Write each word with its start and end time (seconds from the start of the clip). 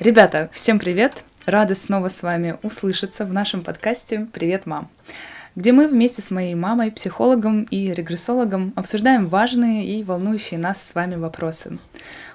Ребята, 0.00 0.48
всем 0.54 0.78
привет! 0.78 1.24
Рада 1.44 1.74
снова 1.74 2.08
с 2.08 2.22
вами 2.22 2.56
услышаться 2.62 3.26
в 3.26 3.34
нашем 3.34 3.62
подкасте 3.62 4.26
«Привет, 4.32 4.64
мам!», 4.64 4.88
где 5.56 5.72
мы 5.72 5.86
вместе 5.86 6.22
с 6.22 6.30
моей 6.30 6.54
мамой, 6.54 6.90
психологом 6.90 7.64
и 7.64 7.92
регрессологом 7.92 8.72
обсуждаем 8.76 9.26
важные 9.26 9.84
и 9.84 10.02
волнующие 10.02 10.58
нас 10.58 10.82
с 10.82 10.94
вами 10.94 11.16
вопросы. 11.16 11.78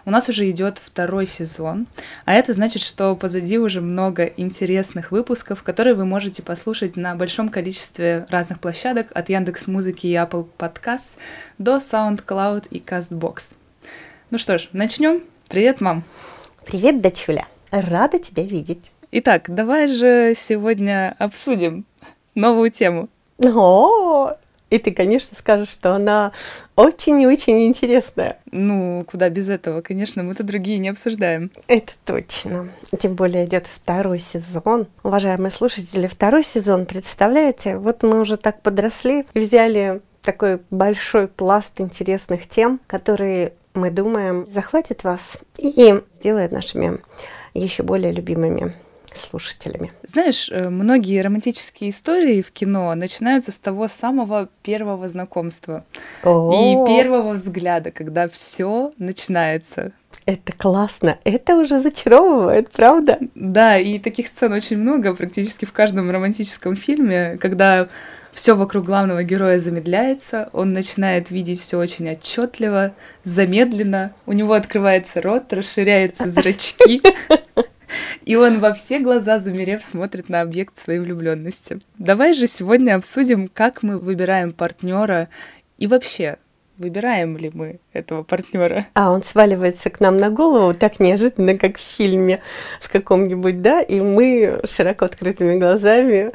У 0.06 0.12
нас 0.12 0.30
уже 0.30 0.48
идет 0.52 0.78
второй 0.78 1.26
сезон, 1.26 1.88
а 2.26 2.36
это 2.36 2.54
значит, 2.54 2.84
что 2.84 3.16
позади 3.16 3.58
уже 3.58 3.82
много 3.82 4.26
интересных 4.26 5.10
выпусков, 5.10 5.64
которые 5.64 5.96
вы 5.96 6.06
можете 6.06 6.44
послушать 6.44 6.96
на 6.96 7.16
большом 7.16 7.50
количестве 7.50 8.28
разных 8.30 8.60
площадок 8.60 9.08
от 9.16 9.30
Яндекс 9.30 9.66
Музыки 9.66 10.06
и 10.06 10.14
Apple 10.14 10.48
Podcast 10.60 11.14
до 11.58 11.78
SoundCloud 11.78 12.68
и 12.70 12.78
CastBox. 12.78 13.56
Ну 14.30 14.38
что 14.38 14.60
ж, 14.60 14.70
начнем. 14.72 15.24
Привет, 15.48 15.82
мам. 15.82 16.04
Привет, 16.64 17.02
дочуля. 17.02 17.48
Рада 17.72 18.20
тебя 18.20 18.44
видеть. 18.44 18.92
Итак, 19.12 19.46
давай 19.48 19.88
же 19.88 20.34
сегодня 20.38 21.16
обсудим 21.20 21.86
новую 22.36 22.70
тему. 22.70 23.10
О, 23.40 24.32
и 24.70 24.78
ты, 24.78 24.92
конечно, 24.92 25.38
скажешь, 25.38 25.70
что 25.70 25.94
она 25.94 26.32
очень 26.76 27.22
и 27.22 27.28
очень 27.28 27.68
интересная. 27.68 28.40
Ну, 28.52 29.06
куда 29.10 29.30
без 29.30 29.50
этого, 29.50 29.82
конечно, 29.82 30.24
мы-то 30.24 30.44
другие 30.44 30.80
не 30.80 30.90
обсуждаем. 30.90 31.52
Это 31.68 31.94
точно. 32.04 32.70
Тем 33.00 33.16
более 33.16 33.46
идет 33.46 33.68
второй 33.68 34.20
сезон. 34.20 34.88
Уважаемые 35.04 35.52
слушатели, 35.52 36.08
второй 36.08 36.44
сезон, 36.44 36.86
представляете, 36.86 37.78
вот 37.78 38.04
мы 38.04 38.20
уже 38.20 38.38
так 38.38 38.62
подросли, 38.62 39.26
взяли 39.34 40.02
такой 40.22 40.60
большой 40.72 41.28
пласт 41.28 41.80
интересных 41.80 42.48
тем, 42.48 42.82
которые 42.88 43.54
мы 43.76 43.92
думаем 43.92 44.48
захватит 44.50 45.04
вас 45.04 45.38
и 45.58 46.02
сделает 46.20 46.52
нашими 46.52 47.00
еще 47.60 47.84
более 47.84 48.12
любимыми 48.12 48.74
слушателями. 49.18 49.92
Знаешь, 50.04 50.50
э, 50.52 50.70
многие 50.70 51.22
романтические 51.22 51.90
истории 51.90 52.42
в 52.42 52.52
кино 52.52 52.94
начинаются 52.96 53.52
с 53.52 53.58
того 53.58 53.88
самого 53.88 54.50
первого 54.62 55.08
знакомства 55.08 55.86
О-о-о. 56.24 56.84
и 56.84 56.88
первого 56.88 57.34
взгляда, 57.34 57.92
когда 57.92 58.28
все 58.28 58.92
начинается. 58.98 59.92
Это 60.26 60.54
классно, 60.54 61.20
это 61.24 61.56
уже 61.56 61.82
зачаровывает, 61.82 62.72
правда? 62.72 63.20
Да, 63.36 63.78
и 63.78 64.00
таких 64.00 64.28
сцен 64.28 64.54
очень 64.54 64.78
много, 64.78 65.14
практически 65.16 65.66
в 65.66 65.72
каждом 65.72 66.10
романтическом 66.10 66.76
фильме, 66.76 67.38
когда 67.40 67.90
все 68.36 68.56
вокруг 68.56 68.86
главного 68.86 69.24
героя 69.24 69.58
замедляется, 69.58 70.50
он 70.52 70.74
начинает 70.74 71.32
видеть 71.32 71.62
все 71.62 71.80
очень 71.80 72.12
отчетливо, 72.12 72.94
замедленно, 73.24 74.14
у 74.26 74.34
него 74.34 74.54
открывается 74.54 75.22
рот, 75.22 75.54
расширяются 75.54 76.30
зрачки, 76.30 77.02
и 78.26 78.36
он 78.36 78.60
во 78.60 78.74
все 78.74 79.00
глаза, 79.00 79.40
замерев, 79.40 79.84
смотрит 79.84 80.28
на 80.28 80.42
объект 80.42 80.78
своей 80.78 81.00
влюбленности. 81.00 81.80
Давай 81.98 82.34
же 82.34 82.46
сегодня 82.48 82.96
обсудим, 82.96 83.48
как 83.48 83.84
мы 83.84 83.98
выбираем 83.98 84.52
партнера 84.52 85.30
и 85.78 85.88
вообще, 85.88 86.38
выбираем 86.78 87.38
ли 87.38 87.52
мы 87.54 87.80
этого 87.94 88.24
партнера. 88.24 88.88
А 88.94 89.12
он 89.12 89.24
сваливается 89.24 89.90
к 89.90 90.00
нам 90.00 90.18
на 90.18 90.30
голову 90.30 90.74
так 90.74 91.00
неожиданно, 91.00 91.58
как 91.58 91.78
в 91.78 91.82
фильме 91.82 92.42
в 92.82 92.92
каком-нибудь, 92.92 93.62
да, 93.62 93.82
и 93.82 94.02
мы 94.02 94.62
широко 94.66 95.06
открытыми 95.06 95.58
глазами 95.58 96.32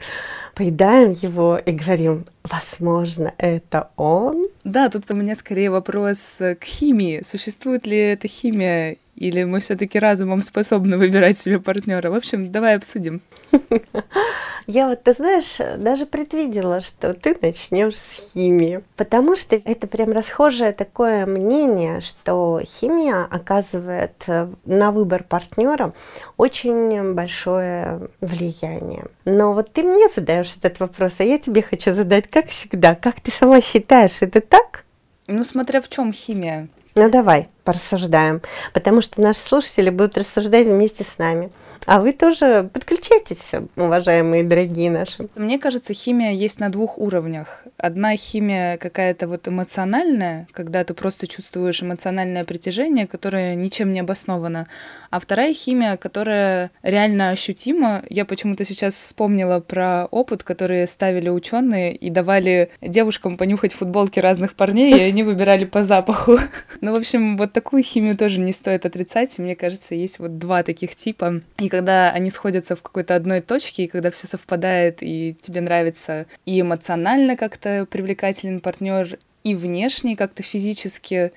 поедаем 0.55 1.13
его 1.13 1.59
и 1.59 1.71
говорим, 1.71 2.27
возможно, 2.45 3.33
это 3.39 3.91
он. 3.97 4.49
Да, 4.65 4.91
тут 4.91 5.11
у 5.11 5.15
меня 5.15 5.35
скорее 5.35 5.71
вопрос 5.71 6.37
к 6.39 6.65
химии. 6.65 7.23
Существует 7.25 7.87
ли 7.87 7.97
эта 7.97 8.29
химия 8.29 8.97
или 9.21 9.45
мы 9.45 9.61
все-таки 9.61 9.99
разумом 9.99 10.41
способны 10.41 10.97
выбирать 10.97 11.37
себе 11.37 11.61
партнера? 11.61 12.11
В 12.11 12.15
общем, 12.15 12.51
давай 12.51 12.75
обсудим. 12.75 13.21
Я 14.67 14.89
вот, 14.89 15.03
ты 15.03 15.13
знаешь, 15.13 15.59
даже 15.79 16.07
предвидела, 16.07 16.81
что 16.81 17.13
ты 17.13 17.37
начнешь 17.43 17.99
с 17.99 18.33
химии, 18.33 18.83
потому 18.97 19.37
что 19.37 19.57
это 19.57 19.87
прям 19.87 20.13
расхожее 20.13 20.73
такое 20.73 21.27
мнение, 21.27 22.01
что 22.01 22.61
химия 22.65 23.27
оказывает 23.31 24.15
э, 24.27 24.49
на 24.65 24.91
выбор 24.91 25.25
партнера 25.25 25.93
очень 26.37 27.13
большое 27.13 28.09
влияние. 28.21 29.05
Но 29.27 29.53
вот 29.53 29.73
ты 29.73 29.83
мне 29.83 30.09
задаешь 30.15 30.57
этот 30.57 30.81
вопрос, 30.81 31.15
а 31.19 31.25
я 31.25 31.39
тебе 31.39 31.63
хочу 31.63 31.93
задать, 31.93 32.29
как 32.29 32.47
всегда, 32.47 32.95
как 32.95 33.21
ты 33.21 33.31
сама 33.31 33.61
считаешь, 33.61 34.23
это 34.23 34.41
так? 34.41 34.85
Ну, 35.27 35.45
смотря 35.45 35.83
в 35.83 35.89
чем 35.89 36.13
химия. 36.13 36.69
Ну 36.95 37.11
давай 37.11 37.49
порассуждаем, 37.63 38.43
потому 38.73 39.01
что 39.01 39.21
наши 39.21 39.41
слушатели 39.41 39.91
будут 39.91 40.19
рассуждать 40.19 40.67
вместе 40.67 41.05
с 41.05 41.19
нами. 41.19 41.51
А 41.87 42.01
вы 42.01 42.13
тоже 42.13 42.69
подключайтесь, 42.73 43.53
уважаемые 43.77 44.45
дорогие 44.45 44.91
наши. 44.91 45.29
Мне 45.35 45.59
кажется, 45.59 45.95
химия 45.95 46.33
есть 46.33 46.61
на 46.61 46.71
двух 46.71 46.99
уровнях. 46.99 47.65
Одна 47.79 48.17
химия 48.17 48.77
какая-то 48.77 49.27
вот 49.27 49.49
эмоциональная, 49.49 50.47
когда 50.53 50.85
ты 50.85 50.95
просто 50.95 51.27
чувствуешь 51.27 51.83
эмоциональное 51.83 52.45
притяжение, 52.45 53.07
которое 53.07 53.55
ничем 53.55 53.93
не 53.93 54.01
обосновано. 54.01 54.67
А 55.11 55.19
вторая 55.19 55.55
химия, 55.55 55.97
которая 55.97 56.71
реально 56.83 57.31
ощутима. 57.31 58.05
Я 58.09 58.25
почему-то 58.25 58.65
сейчас 58.65 58.97
вспомнила 58.97 59.61
про 59.61 60.07
опыт, 60.11 60.43
который 60.43 60.87
ставили 60.87 61.29
ученые 61.29 61.97
и 61.97 62.11
давали 62.11 62.71
девушкам 62.81 63.37
понюхать 63.37 63.73
футболки 63.73 64.21
разных 64.21 64.55
парней, 64.55 64.97
и 64.97 65.03
они 65.03 65.23
выбирали 65.23 65.65
по 65.65 65.83
запаху. 65.83 66.37
Ну, 66.83 66.93
в 66.93 66.97
общем, 66.97 67.37
вот 67.37 67.50
такую 67.53 67.83
химию 67.83 68.17
тоже 68.17 68.41
не 68.41 68.53
стоит 68.53 68.87
отрицать. 68.87 69.39
Мне 69.39 69.57
кажется, 69.57 69.95
есть 69.95 70.19
вот 70.19 70.39
два 70.39 70.63
таких 70.63 70.97
типа. 70.97 71.41
И 71.59 71.69
когда 71.69 72.11
они 72.11 72.31
сходятся 72.31 72.77
в 72.77 72.83
какой-то 72.83 73.15
одной 73.15 73.41
точке, 73.41 73.85
и 73.85 73.89
когда 73.89 74.11
все 74.11 74.27
совпадает, 74.27 74.99
и 75.03 75.37
тебе 75.41 75.61
нравится 75.61 76.27
и 76.47 76.61
эмоционально 76.61 77.37
как-то 77.37 77.87
привлекателен 77.91 78.61
партнер, 78.61 79.19
и 79.43 79.55
внешне 79.55 80.17
как-то 80.17 80.43
физически, 80.43 81.33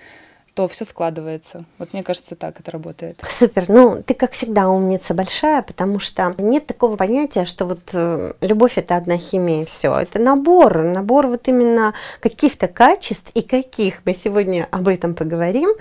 то 0.54 0.68
все 0.68 0.86
складывается. 0.86 1.66
Вот 1.80 1.94
мне 1.94 2.04
кажется, 2.04 2.36
так 2.36 2.60
это 2.60 2.72
работает. 2.72 3.22
Супер. 3.28 3.66
Ну, 3.70 4.04
ты, 4.06 4.14
как 4.14 4.34
всегда, 4.34 4.70
умница 4.70 5.14
большая, 5.14 5.64
потому 5.64 6.00
что 6.00 6.36
нет 6.38 6.68
такого 6.68 6.96
понятия, 6.96 7.46
что 7.46 7.66
вот 7.66 7.80
э, 7.94 8.34
любовь 8.42 8.78
это 8.78 8.96
одна 8.96 9.18
химия, 9.18 9.66
все. 9.66 9.96
Это 9.96 10.20
набор, 10.20 10.84
набор 10.84 11.28
вот 11.28 11.48
именно 11.48 11.94
каких-то 12.20 12.68
качеств 12.68 13.32
и 13.34 13.42
каких, 13.42 14.02
мы 14.06 14.14
сегодня 14.14 14.68
об 14.70 14.88
этом 14.88 15.16
поговорим, 15.16 15.72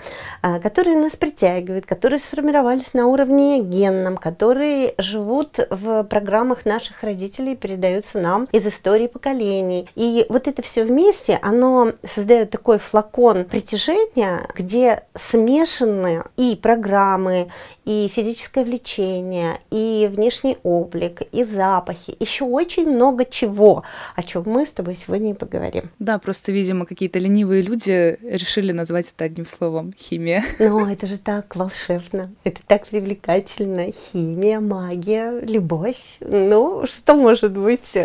э, 0.41 0.59
которые 0.59 0.97
нас 0.97 1.15
притягивают, 1.15 1.85
которые 1.85 2.19
сформировались 2.19 2.93
на 2.95 3.07
уровне 3.07 3.61
генном, 3.61 4.17
которые 4.17 4.95
живут 4.97 5.59
в 5.69 6.03
программах 6.05 6.65
наших 6.65 7.03
родителей, 7.03 7.55
передаются 7.55 8.19
нам 8.19 8.47
из 8.51 8.65
истории 8.65 9.07
поколений. 9.07 9.87
И 9.95 10.25
вот 10.29 10.47
это 10.47 10.63
все 10.63 10.83
вместе, 10.83 11.37
оно 11.43 11.93
создает 12.07 12.49
такой 12.49 12.79
флакон 12.79 13.45
притяжения, 13.45 14.41
где 14.63 15.03
смешаны 15.15 16.23
и 16.37 16.55
программы, 16.55 17.49
и 17.85 18.09
физическое 18.13 18.63
влечение, 18.63 19.59
и 19.69 20.09
внешний 20.11 20.57
облик, 20.63 21.21
и 21.31 21.43
запахи, 21.43 22.15
еще 22.19 22.45
очень 22.45 22.89
много 22.89 23.25
чего, 23.25 23.83
о 24.15 24.23
чем 24.23 24.43
мы 24.45 24.65
с 24.65 24.69
тобой 24.69 24.95
сегодня 24.95 25.31
и 25.31 25.33
поговорим. 25.33 25.89
Да, 25.99 26.17
просто, 26.17 26.51
видимо, 26.51 26.85
какие-то 26.85 27.19
ленивые 27.19 27.61
люди 27.61 28.17
решили 28.21 28.71
назвать 28.71 29.11
это 29.13 29.25
одним 29.25 29.45
словом— 29.45 29.93
химия. 29.99 30.43
Но 30.59 30.89
это 30.89 31.07
же 31.07 31.17
так 31.17 31.55
волшебно, 31.55 32.31
это 32.43 32.61
так 32.65 32.87
привлекательно. 32.87 33.91
Химия, 33.91 34.59
магия, 34.59 35.41
любовь. 35.41 35.99
Ну, 36.21 36.85
что 36.85 37.15
может 37.15 37.51
быть 37.51 37.97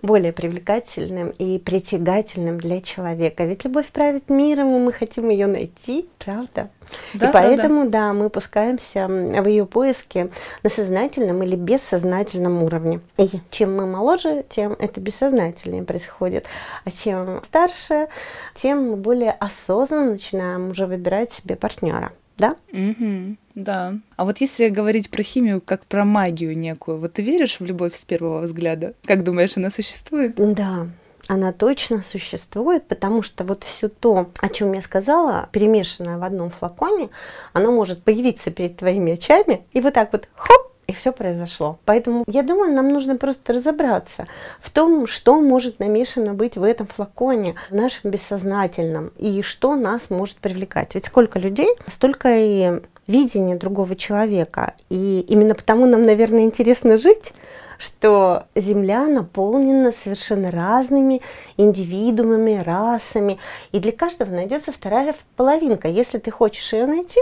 более 0.00 0.32
привлекательным 0.32 1.30
и 1.38 1.58
притягательным 1.58 2.58
для 2.58 2.80
человека? 2.80 3.44
Ведь 3.44 3.64
любовь 3.64 3.86
правит 3.88 4.30
миром, 4.30 4.74
и 4.74 4.80
мы 4.80 4.92
хотим 4.92 5.28
ее 5.28 5.46
найти, 5.46 5.97
правда? 6.18 6.70
Да, 7.14 7.28
и 7.28 7.32
поэтому, 7.32 7.84
да, 7.84 8.08
да, 8.08 8.12
мы 8.12 8.30
пускаемся 8.30 9.06
в 9.06 9.46
ее 9.46 9.66
поиски 9.66 10.30
на 10.62 10.70
сознательном 10.70 11.42
или 11.42 11.56
бессознательном 11.56 12.62
уровне. 12.62 13.00
И 13.16 13.28
чем 13.50 13.76
мы 13.76 13.86
моложе, 13.86 14.44
тем 14.48 14.72
это 14.72 15.00
бессознательнее 15.00 15.82
происходит. 15.82 16.46
А 16.84 16.90
чем 16.90 17.42
старше, 17.44 18.08
тем 18.54 18.90
мы 18.90 18.96
более 18.96 19.32
осознанно 19.32 20.12
начинаем 20.12 20.70
уже 20.70 20.86
выбирать 20.86 21.32
себе 21.32 21.56
партнера. 21.56 22.12
Да? 22.38 22.54
Угу, 22.72 23.36
да. 23.56 23.94
А 24.16 24.24
вот 24.24 24.38
если 24.38 24.68
говорить 24.68 25.10
про 25.10 25.22
химию 25.22 25.60
как 25.60 25.84
про 25.86 26.04
магию 26.04 26.56
некую, 26.56 26.98
вот 26.98 27.14
ты 27.14 27.22
веришь 27.22 27.58
в 27.58 27.64
любовь 27.64 27.96
с 27.96 28.04
первого 28.04 28.42
взгляда? 28.42 28.94
Как 29.04 29.24
думаешь, 29.24 29.56
она 29.56 29.70
существует? 29.70 30.34
Да, 30.36 30.86
она 31.28 31.52
точно 31.52 32.02
существует, 32.02 32.88
потому 32.88 33.22
что 33.22 33.44
вот 33.44 33.62
все 33.62 33.88
то, 33.88 34.30
о 34.40 34.48
чем 34.48 34.72
я 34.72 34.82
сказала, 34.82 35.48
перемешанное 35.52 36.18
в 36.18 36.24
одном 36.24 36.50
флаконе, 36.50 37.10
оно 37.52 37.70
может 37.70 38.02
появиться 38.02 38.50
перед 38.50 38.78
твоими 38.78 39.12
очами 39.12 39.62
и 39.72 39.80
вот 39.80 39.94
так 39.94 40.12
вот 40.12 40.26
хоп, 40.34 40.72
и 40.86 40.94
все 40.94 41.12
произошло. 41.12 41.78
Поэтому 41.84 42.24
я 42.26 42.42
думаю, 42.42 42.72
нам 42.72 42.88
нужно 42.88 43.16
просто 43.16 43.52
разобраться 43.52 44.26
в 44.58 44.70
том, 44.70 45.06
что 45.06 45.38
может 45.38 45.78
намешано 45.80 46.32
быть 46.32 46.56
в 46.56 46.62
этом 46.62 46.86
флаконе, 46.86 47.54
в 47.68 47.74
нашем 47.74 48.10
бессознательном, 48.10 49.12
и 49.18 49.42
что 49.42 49.76
нас 49.76 50.08
может 50.08 50.38
привлекать. 50.38 50.94
Ведь 50.94 51.04
сколько 51.04 51.38
людей, 51.38 51.68
столько 51.88 52.28
и 52.30 52.80
видение 53.06 53.56
другого 53.56 53.96
человека. 53.96 54.74
И 54.88 55.24
именно 55.28 55.54
потому 55.54 55.86
нам, 55.86 56.02
наверное, 56.02 56.44
интересно 56.44 56.96
жить, 56.96 57.32
что 57.78 58.46
Земля 58.54 59.06
наполнена 59.06 59.92
совершенно 59.92 60.50
разными 60.50 61.22
индивидуумами, 61.56 62.62
расами, 62.62 63.38
и 63.72 63.78
для 63.78 63.92
каждого 63.92 64.30
найдется 64.30 64.72
вторая 64.72 65.14
половинка. 65.36 65.88
Если 65.88 66.18
ты 66.18 66.30
хочешь 66.30 66.72
ее 66.72 66.86
найти, 66.86 67.20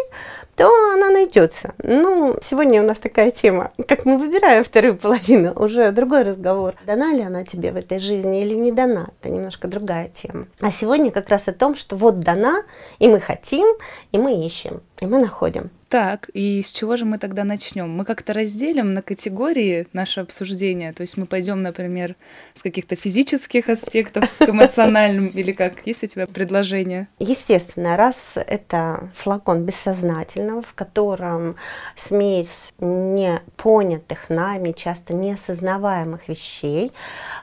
то 0.56 0.68
она 0.94 1.10
найдется. 1.10 1.74
Ну, 1.82 2.36
сегодня 2.42 2.82
у 2.82 2.86
нас 2.86 2.98
такая 2.98 3.30
тема, 3.30 3.72
как 3.86 4.06
мы 4.06 4.18
выбираем 4.18 4.64
вторую 4.64 4.96
половину, 4.96 5.52
уже 5.56 5.92
другой 5.92 6.22
разговор. 6.22 6.74
Дана 6.86 7.12
ли 7.12 7.22
она 7.22 7.44
тебе 7.44 7.70
в 7.72 7.76
этой 7.76 7.98
жизни 7.98 8.42
или 8.42 8.54
не 8.54 8.72
дана, 8.72 9.10
это 9.20 9.30
немножко 9.30 9.68
другая 9.68 10.08
тема. 10.08 10.46
А 10.60 10.72
сегодня 10.72 11.10
как 11.10 11.28
раз 11.28 11.46
о 11.48 11.52
том, 11.52 11.76
что 11.76 11.96
вот 11.96 12.20
дана, 12.20 12.62
и 12.98 13.08
мы 13.08 13.20
хотим, 13.20 13.66
и 14.12 14.18
мы 14.18 14.44
ищем, 14.44 14.80
и 15.00 15.06
мы 15.06 15.18
находим. 15.18 15.70
Так, 15.96 16.28
и 16.34 16.62
с 16.62 16.72
чего 16.72 16.96
же 16.96 17.06
мы 17.06 17.16
тогда 17.16 17.42
начнем? 17.42 17.88
Мы 17.88 18.04
как-то 18.04 18.34
разделим 18.34 18.92
на 18.92 19.00
категории 19.00 19.88
наше 19.94 20.20
обсуждение. 20.20 20.92
То 20.92 21.00
есть 21.00 21.16
мы 21.16 21.24
пойдем, 21.24 21.62
например, 21.62 22.16
с 22.54 22.62
каких-то 22.62 22.96
физических 22.96 23.70
аспектов 23.70 24.30
к 24.38 24.46
эмоциональным 24.46 25.28
или 25.28 25.52
как? 25.52 25.86
Есть 25.86 26.04
у 26.04 26.06
тебя 26.06 26.26
предложение? 26.26 27.08
Естественно, 27.18 27.96
раз 27.96 28.34
это 28.34 29.08
флакон 29.14 29.64
бессознательного, 29.64 30.60
в 30.60 30.74
котором 30.74 31.56
смесь 31.94 32.74
непонятых 32.78 34.28
нами, 34.28 34.72
часто 34.72 35.14
неосознаваемых 35.14 36.28
вещей, 36.28 36.92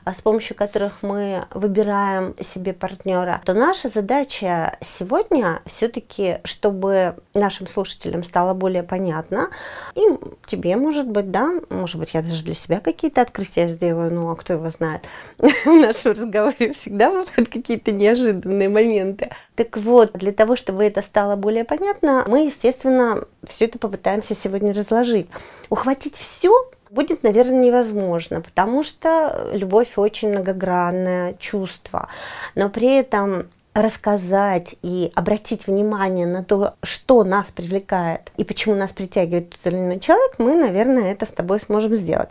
а 0.04 0.14
с 0.14 0.22
помощью 0.22 0.56
которых 0.56 1.02
мы 1.02 1.48
выбираем 1.56 2.36
себе 2.40 2.74
партнера, 2.74 3.42
то 3.46 3.56
наша 3.56 3.90
задача 3.90 4.78
сегодня 4.82 5.60
все-таки, 5.66 6.38
чтобы 6.44 7.16
нашим 7.34 7.66
слушателям 7.66 8.22
стало 8.24 8.43
более 8.52 8.84
понятно. 8.84 9.50
И 9.96 10.02
тебе, 10.46 10.76
может 10.76 11.08
быть, 11.08 11.32
да, 11.32 11.54
может 11.70 11.98
быть, 11.98 12.14
я 12.14 12.22
даже 12.22 12.44
для 12.44 12.56
себя 12.56 12.82
какие-то 12.82 13.22
открытия 13.22 13.70
сделаю, 13.70 14.12
ну, 14.12 14.30
а 14.30 14.36
кто 14.36 14.54
его 14.54 14.70
знает. 14.70 15.04
В 15.38 15.66
нашем 15.66 16.12
разговоре 16.12 16.74
всегда 16.74 17.08
бывают 17.10 17.48
какие-то 17.50 17.94
неожиданные 17.94 18.68
моменты. 18.68 19.30
Так 19.56 19.78
вот, 19.78 20.12
для 20.14 20.34
того, 20.34 20.58
чтобы 20.58 20.84
это 20.84 21.02
стало 21.02 21.38
более 21.38 21.64
понятно, 21.64 22.26
мы, 22.28 22.46
естественно, 22.48 23.24
все 23.48 23.66
это 23.66 23.80
попытаемся 23.80 24.36
сегодня 24.36 24.74
разложить. 24.74 25.30
Ухватить 25.70 26.18
все 26.18 26.52
будет, 26.94 27.24
наверное, 27.24 27.60
невозможно, 27.60 28.42
потому 28.42 28.84
что 28.84 29.50
любовь 29.54 29.94
очень 29.98 30.30
многогранное 30.30 31.34
чувство. 31.40 32.08
Но 32.56 32.70
при 32.70 33.00
этом 33.00 33.50
рассказать 33.74 34.76
и 34.82 35.12
обратить 35.16 35.68
внимание 35.68 36.26
на 36.26 36.44
то, 36.44 36.76
что 36.84 37.24
нас 37.24 37.52
привлекает 37.52 38.32
и 38.38 38.44
почему 38.44 38.76
нас 38.76 38.92
притягивает 38.92 39.52
тот 39.52 39.74
или 39.74 39.80
иной 39.80 40.00
человек, 40.00 40.36
мы, 40.38 40.56
наверное, 40.56 41.12
это 41.12 41.26
с 41.26 41.30
тобой 41.30 41.60
сможем 41.60 41.96
сделать. 41.96 42.30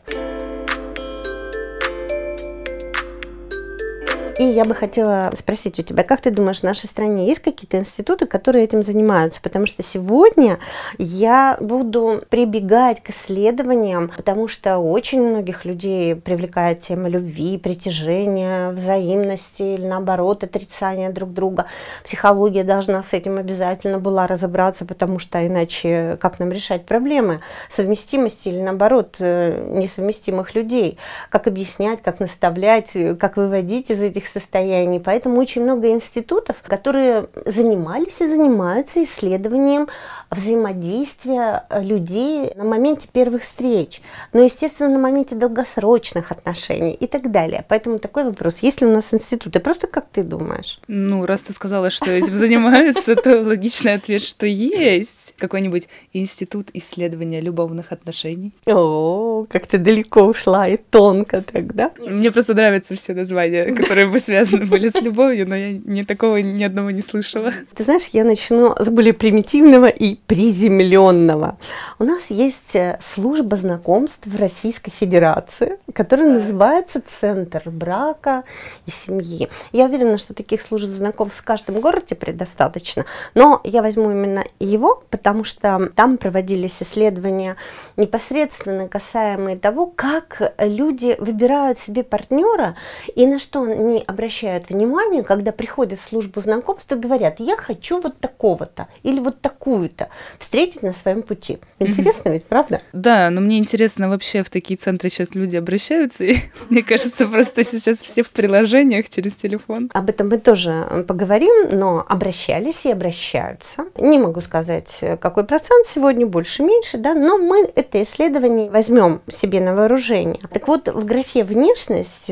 И 4.38 4.44
я 4.44 4.64
бы 4.64 4.74
хотела 4.74 5.30
спросить 5.36 5.78
у 5.78 5.82
тебя, 5.82 6.04
как 6.04 6.22
ты 6.22 6.30
думаешь, 6.30 6.60
в 6.60 6.62
нашей 6.62 6.86
стране 6.86 7.26
есть 7.28 7.40
какие-то 7.40 7.76
институты, 7.76 8.26
которые 8.26 8.64
этим 8.64 8.82
занимаются? 8.82 9.42
Потому 9.42 9.66
что 9.66 9.82
сегодня 9.82 10.58
я 10.96 11.58
буду 11.60 12.22
прибегать 12.30 13.02
к 13.02 13.10
исследованиям, 13.10 14.10
потому 14.16 14.48
что 14.48 14.78
очень 14.78 15.22
многих 15.22 15.66
людей 15.66 16.14
привлекает 16.14 16.80
тема 16.80 17.08
любви, 17.08 17.58
притяжения, 17.58 18.70
взаимности 18.70 19.62
или 19.62 19.86
наоборот 19.86 20.44
отрицания 20.44 21.10
друг 21.10 21.32
друга. 21.32 21.66
Психология 22.04 22.64
должна 22.64 23.02
с 23.02 23.12
этим 23.12 23.36
обязательно 23.36 23.98
была 23.98 24.26
разобраться, 24.26 24.86
потому 24.86 25.18
что 25.18 25.46
иначе 25.46 26.16
как 26.20 26.38
нам 26.38 26.50
решать 26.50 26.86
проблемы 26.86 27.40
совместимости 27.68 28.48
или 28.48 28.60
наоборот 28.60 29.16
э, 29.18 29.72
несовместимых 29.72 30.54
людей? 30.54 30.98
Как 31.28 31.46
объяснять, 31.46 32.00
как 32.02 32.18
наставлять, 32.18 32.96
как 33.20 33.36
выводить 33.36 33.90
из 33.90 34.00
этих 34.00 34.21
состояний. 34.26 35.00
Поэтому 35.00 35.40
очень 35.40 35.62
много 35.62 35.90
институтов, 35.90 36.56
которые 36.62 37.26
занимались 37.46 38.20
и 38.20 38.26
занимаются 38.26 39.02
исследованием 39.04 39.88
взаимодействия 40.30 41.64
людей 41.80 42.52
на 42.56 42.64
моменте 42.64 43.08
первых 43.12 43.42
встреч, 43.42 44.00
но, 44.32 44.40
естественно, 44.42 44.88
на 44.88 44.98
моменте 44.98 45.34
долгосрочных 45.34 46.30
отношений 46.30 46.92
и 46.92 47.06
так 47.06 47.30
далее. 47.30 47.64
Поэтому 47.68 47.98
такой 47.98 48.24
вопрос, 48.24 48.58
есть 48.58 48.80
ли 48.80 48.86
у 48.86 48.92
нас 48.92 49.12
институты? 49.12 49.60
Просто 49.60 49.86
как 49.86 50.06
ты 50.10 50.22
думаешь? 50.22 50.80
Ну, 50.88 51.26
раз 51.26 51.42
ты 51.42 51.52
сказала, 51.52 51.90
что 51.90 52.10
этим 52.10 52.34
занимаются, 52.34 53.14
то 53.14 53.42
логичный 53.42 53.94
ответ, 53.94 54.22
что 54.22 54.46
есть 54.46 55.31
какой-нибудь 55.42 55.88
институт 56.12 56.68
исследования 56.72 57.40
любовных 57.40 57.92
отношений. 57.92 58.52
О, 58.66 59.44
как 59.50 59.66
ты 59.66 59.78
далеко 59.78 60.22
ушла 60.22 60.68
и 60.68 60.76
тонко 60.76 61.42
тогда. 61.42 61.90
Мне 61.98 62.30
просто 62.30 62.54
нравятся 62.54 62.94
все 62.94 63.12
названия, 63.12 63.74
которые 63.74 64.06
бы 64.06 64.18
связаны 64.20 64.66
были 64.66 64.88
с 64.88 65.00
любовью, 65.02 65.48
но 65.48 65.56
я 65.56 65.72
ни 65.72 66.02
такого 66.04 66.36
ни 66.36 66.62
одного 66.62 66.90
не 66.92 67.02
слышала. 67.02 67.52
Ты 67.74 67.82
знаешь, 67.82 68.08
я 68.12 68.24
начну 68.24 68.74
с 68.78 68.88
более 68.88 69.14
примитивного 69.14 69.86
и 69.86 70.14
приземленного. 70.26 71.58
У 71.98 72.04
нас 72.04 72.30
есть 72.30 72.76
э, 72.76 72.98
служба 73.00 73.56
знакомств 73.56 74.26
в 74.26 74.38
Российской 74.38 74.92
Федерации, 74.92 75.78
которая 75.92 76.28
называется 76.28 77.02
Центр 77.20 77.62
брака 77.66 78.44
и 78.86 78.90
семьи. 78.90 79.48
Я 79.72 79.86
уверена, 79.86 80.18
что 80.18 80.34
таких 80.34 80.60
служб 80.62 80.88
знакомств 80.90 81.40
в 81.40 81.44
каждом 81.44 81.80
городе 81.80 82.14
предостаточно, 82.14 83.04
но 83.34 83.60
я 83.64 83.82
возьму 83.82 84.10
именно 84.10 84.44
его, 84.60 85.02
потому 85.10 85.31
что 85.44 85.90
там 85.94 86.18
проводились 86.18 86.82
исследования 86.82 87.56
непосредственно 87.96 88.88
касаемые 88.88 89.56
того, 89.56 89.86
как 89.86 90.54
люди 90.58 91.16
выбирают 91.18 91.78
себе 91.78 92.02
партнера 92.02 92.76
и 93.14 93.26
на 93.26 93.38
что 93.38 93.62
они 93.62 94.02
обращают 94.06 94.70
внимание, 94.70 95.22
когда 95.22 95.52
приходят 95.52 95.98
в 95.98 96.04
службу 96.04 96.40
знакомств 96.40 96.90
и 96.92 96.94
говорят, 96.96 97.40
я 97.40 97.56
хочу 97.56 98.00
вот 98.00 98.18
такого-то 98.18 98.88
или 99.02 99.20
вот 99.20 99.40
такую-то 99.40 100.08
встретить 100.38 100.82
на 100.82 100.92
своем 100.92 101.22
пути. 101.22 101.58
Интересно 101.78 102.30
ведь, 102.30 102.44
правда? 102.44 102.80
Да, 102.92 103.30
но 103.30 103.40
мне 103.40 103.58
интересно 103.58 104.08
вообще 104.08 104.42
в 104.42 104.50
такие 104.50 104.76
центры 104.76 105.10
сейчас 105.10 105.34
люди 105.34 105.56
обращаются, 105.56 106.24
и 106.24 106.36
мне 106.68 106.82
кажется, 106.82 107.26
просто 107.26 107.64
сейчас 107.64 107.98
все 107.98 108.22
в 108.22 108.30
приложениях 108.30 109.08
через 109.08 109.34
телефон. 109.34 109.90
Об 109.94 110.10
этом 110.10 110.28
мы 110.28 110.38
тоже 110.38 111.04
поговорим, 111.06 111.78
но 111.78 112.04
обращались 112.08 112.84
и 112.86 112.92
обращаются. 112.92 113.86
Не 113.96 114.18
могу 114.18 114.40
сказать, 114.40 114.98
какой 115.16 115.44
процент 115.44 115.86
сегодня, 115.86 116.26
больше, 116.26 116.62
меньше, 116.62 116.98
да, 116.98 117.14
но 117.14 117.38
мы 117.38 117.68
это 117.74 118.02
исследование 118.02 118.70
возьмем 118.70 119.20
себе 119.28 119.60
на 119.60 119.74
вооружение. 119.74 120.40
Так 120.52 120.68
вот, 120.68 120.88
в 120.88 121.04
графе 121.04 121.44
«внешность», 121.44 122.30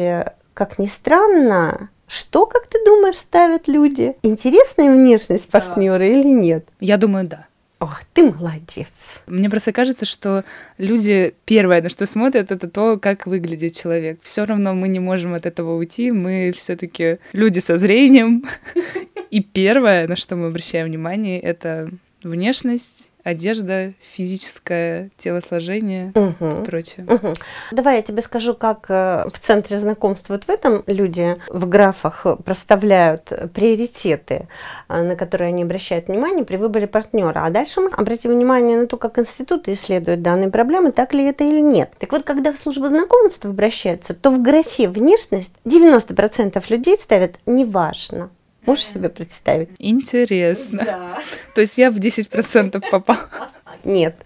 как 0.54 0.78
ни 0.78 0.86
странно, 0.86 1.90
что, 2.10 2.44
как 2.44 2.66
ты 2.66 2.84
думаешь, 2.84 3.16
ставят 3.16 3.68
люди? 3.68 4.16
Интересная 4.22 4.92
внешность 4.92 5.48
партнера 5.48 6.00
да. 6.00 6.06
или 6.06 6.28
нет? 6.28 6.66
Я 6.80 6.96
думаю, 6.96 7.26
да. 7.28 7.46
Ох, 7.78 8.02
ты 8.12 8.24
молодец. 8.24 8.88
Мне 9.26 9.48
просто 9.48 9.72
кажется, 9.72 10.04
что 10.04 10.44
люди 10.76 11.34
первое, 11.46 11.80
на 11.80 11.88
что 11.88 12.04
смотрят, 12.04 12.50
это 12.50 12.68
то, 12.68 12.98
как 12.98 13.26
выглядит 13.26 13.74
человек. 13.74 14.18
Все 14.22 14.44
равно 14.44 14.74
мы 14.74 14.88
не 14.88 14.98
можем 14.98 15.34
от 15.34 15.46
этого 15.46 15.76
уйти. 15.76 16.10
Мы 16.10 16.52
все-таки 16.54 17.18
люди 17.32 17.60
со 17.60 17.76
зрением. 17.76 18.44
И 19.30 19.40
первое, 19.40 20.08
на 20.08 20.16
что 20.16 20.34
мы 20.36 20.48
обращаем 20.48 20.88
внимание, 20.88 21.40
это 21.40 21.90
внешность 22.22 23.10
одежда, 23.24 23.92
физическое 24.12 25.10
телосложение 25.18 26.12
угу. 26.14 26.62
и 26.62 26.64
прочее. 26.64 27.06
Угу. 27.08 27.34
Давай 27.72 27.96
я 27.96 28.02
тебе 28.02 28.22
скажу, 28.22 28.54
как 28.54 28.86
э, 28.88 29.24
в 29.32 29.38
центре 29.38 29.78
знакомств 29.78 30.28
вот 30.28 30.44
в 30.44 30.48
этом 30.48 30.82
люди 30.86 31.36
в 31.48 31.68
графах 31.68 32.26
проставляют 32.44 33.32
приоритеты, 33.54 34.48
э, 34.88 35.02
на 35.02 35.16
которые 35.16 35.48
они 35.48 35.62
обращают 35.62 36.08
внимание 36.08 36.44
при 36.44 36.56
выборе 36.56 36.86
партнера. 36.86 37.44
А 37.44 37.50
дальше 37.50 37.80
мы 37.80 37.90
обратим 37.90 38.30
внимание 38.32 38.78
на 38.78 38.86
то, 38.86 38.96
как 38.96 39.18
институты 39.18 39.74
исследуют 39.74 40.22
данные 40.22 40.50
проблемы, 40.50 40.92
так 40.92 41.12
ли 41.14 41.24
это 41.24 41.44
или 41.44 41.60
нет. 41.60 41.92
Так 41.98 42.12
вот, 42.12 42.22
когда 42.24 42.52
в 42.52 42.58
службу 42.58 42.88
знакомств 42.88 43.44
обращаются, 43.44 44.14
то 44.14 44.30
в 44.30 44.42
графе 44.42 44.88
внешность 44.88 45.54
90% 45.64 46.62
людей 46.68 46.96
ставят 46.96 47.38
«неважно». 47.46 48.30
Можешь 48.66 48.84
себе 48.84 49.08
представить? 49.08 49.70
Интересно. 49.78 50.84
Да. 50.84 51.22
То 51.54 51.60
есть 51.60 51.78
я 51.78 51.90
в 51.90 51.96
10% 51.96 52.82
попала. 52.90 53.28
Нет, 53.84 54.16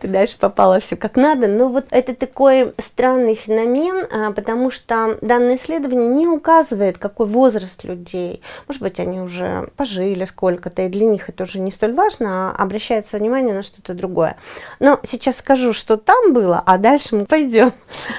ты 0.00 0.08
дальше 0.08 0.38
попала 0.38 0.80
все 0.80 0.96
как 0.96 1.16
надо. 1.16 1.48
Но 1.48 1.68
вот 1.68 1.86
это 1.90 2.14
такой 2.14 2.72
странный 2.78 3.34
феномен, 3.34 4.06
а, 4.10 4.32
потому 4.32 4.70
что 4.70 5.18
данное 5.20 5.56
исследование 5.56 6.08
не 6.08 6.26
указывает, 6.26 6.98
какой 6.98 7.26
возраст 7.26 7.84
людей. 7.84 8.42
Может 8.68 8.82
быть, 8.82 9.00
они 9.00 9.20
уже 9.20 9.70
пожили 9.76 10.24
сколько-то, 10.24 10.82
и 10.82 10.88
для 10.88 11.06
них 11.06 11.28
это 11.28 11.44
уже 11.44 11.58
не 11.58 11.70
столь 11.70 11.94
важно, 11.94 12.52
а 12.52 12.62
обращается 12.62 13.18
внимание 13.18 13.54
на 13.54 13.62
что-то 13.62 13.94
другое. 13.94 14.36
Но 14.80 15.00
сейчас 15.04 15.38
скажу, 15.38 15.72
что 15.72 15.96
там 15.96 16.32
было, 16.32 16.62
а 16.64 16.78
дальше 16.78 17.16
мы 17.16 17.26
пойдем. 17.26 17.72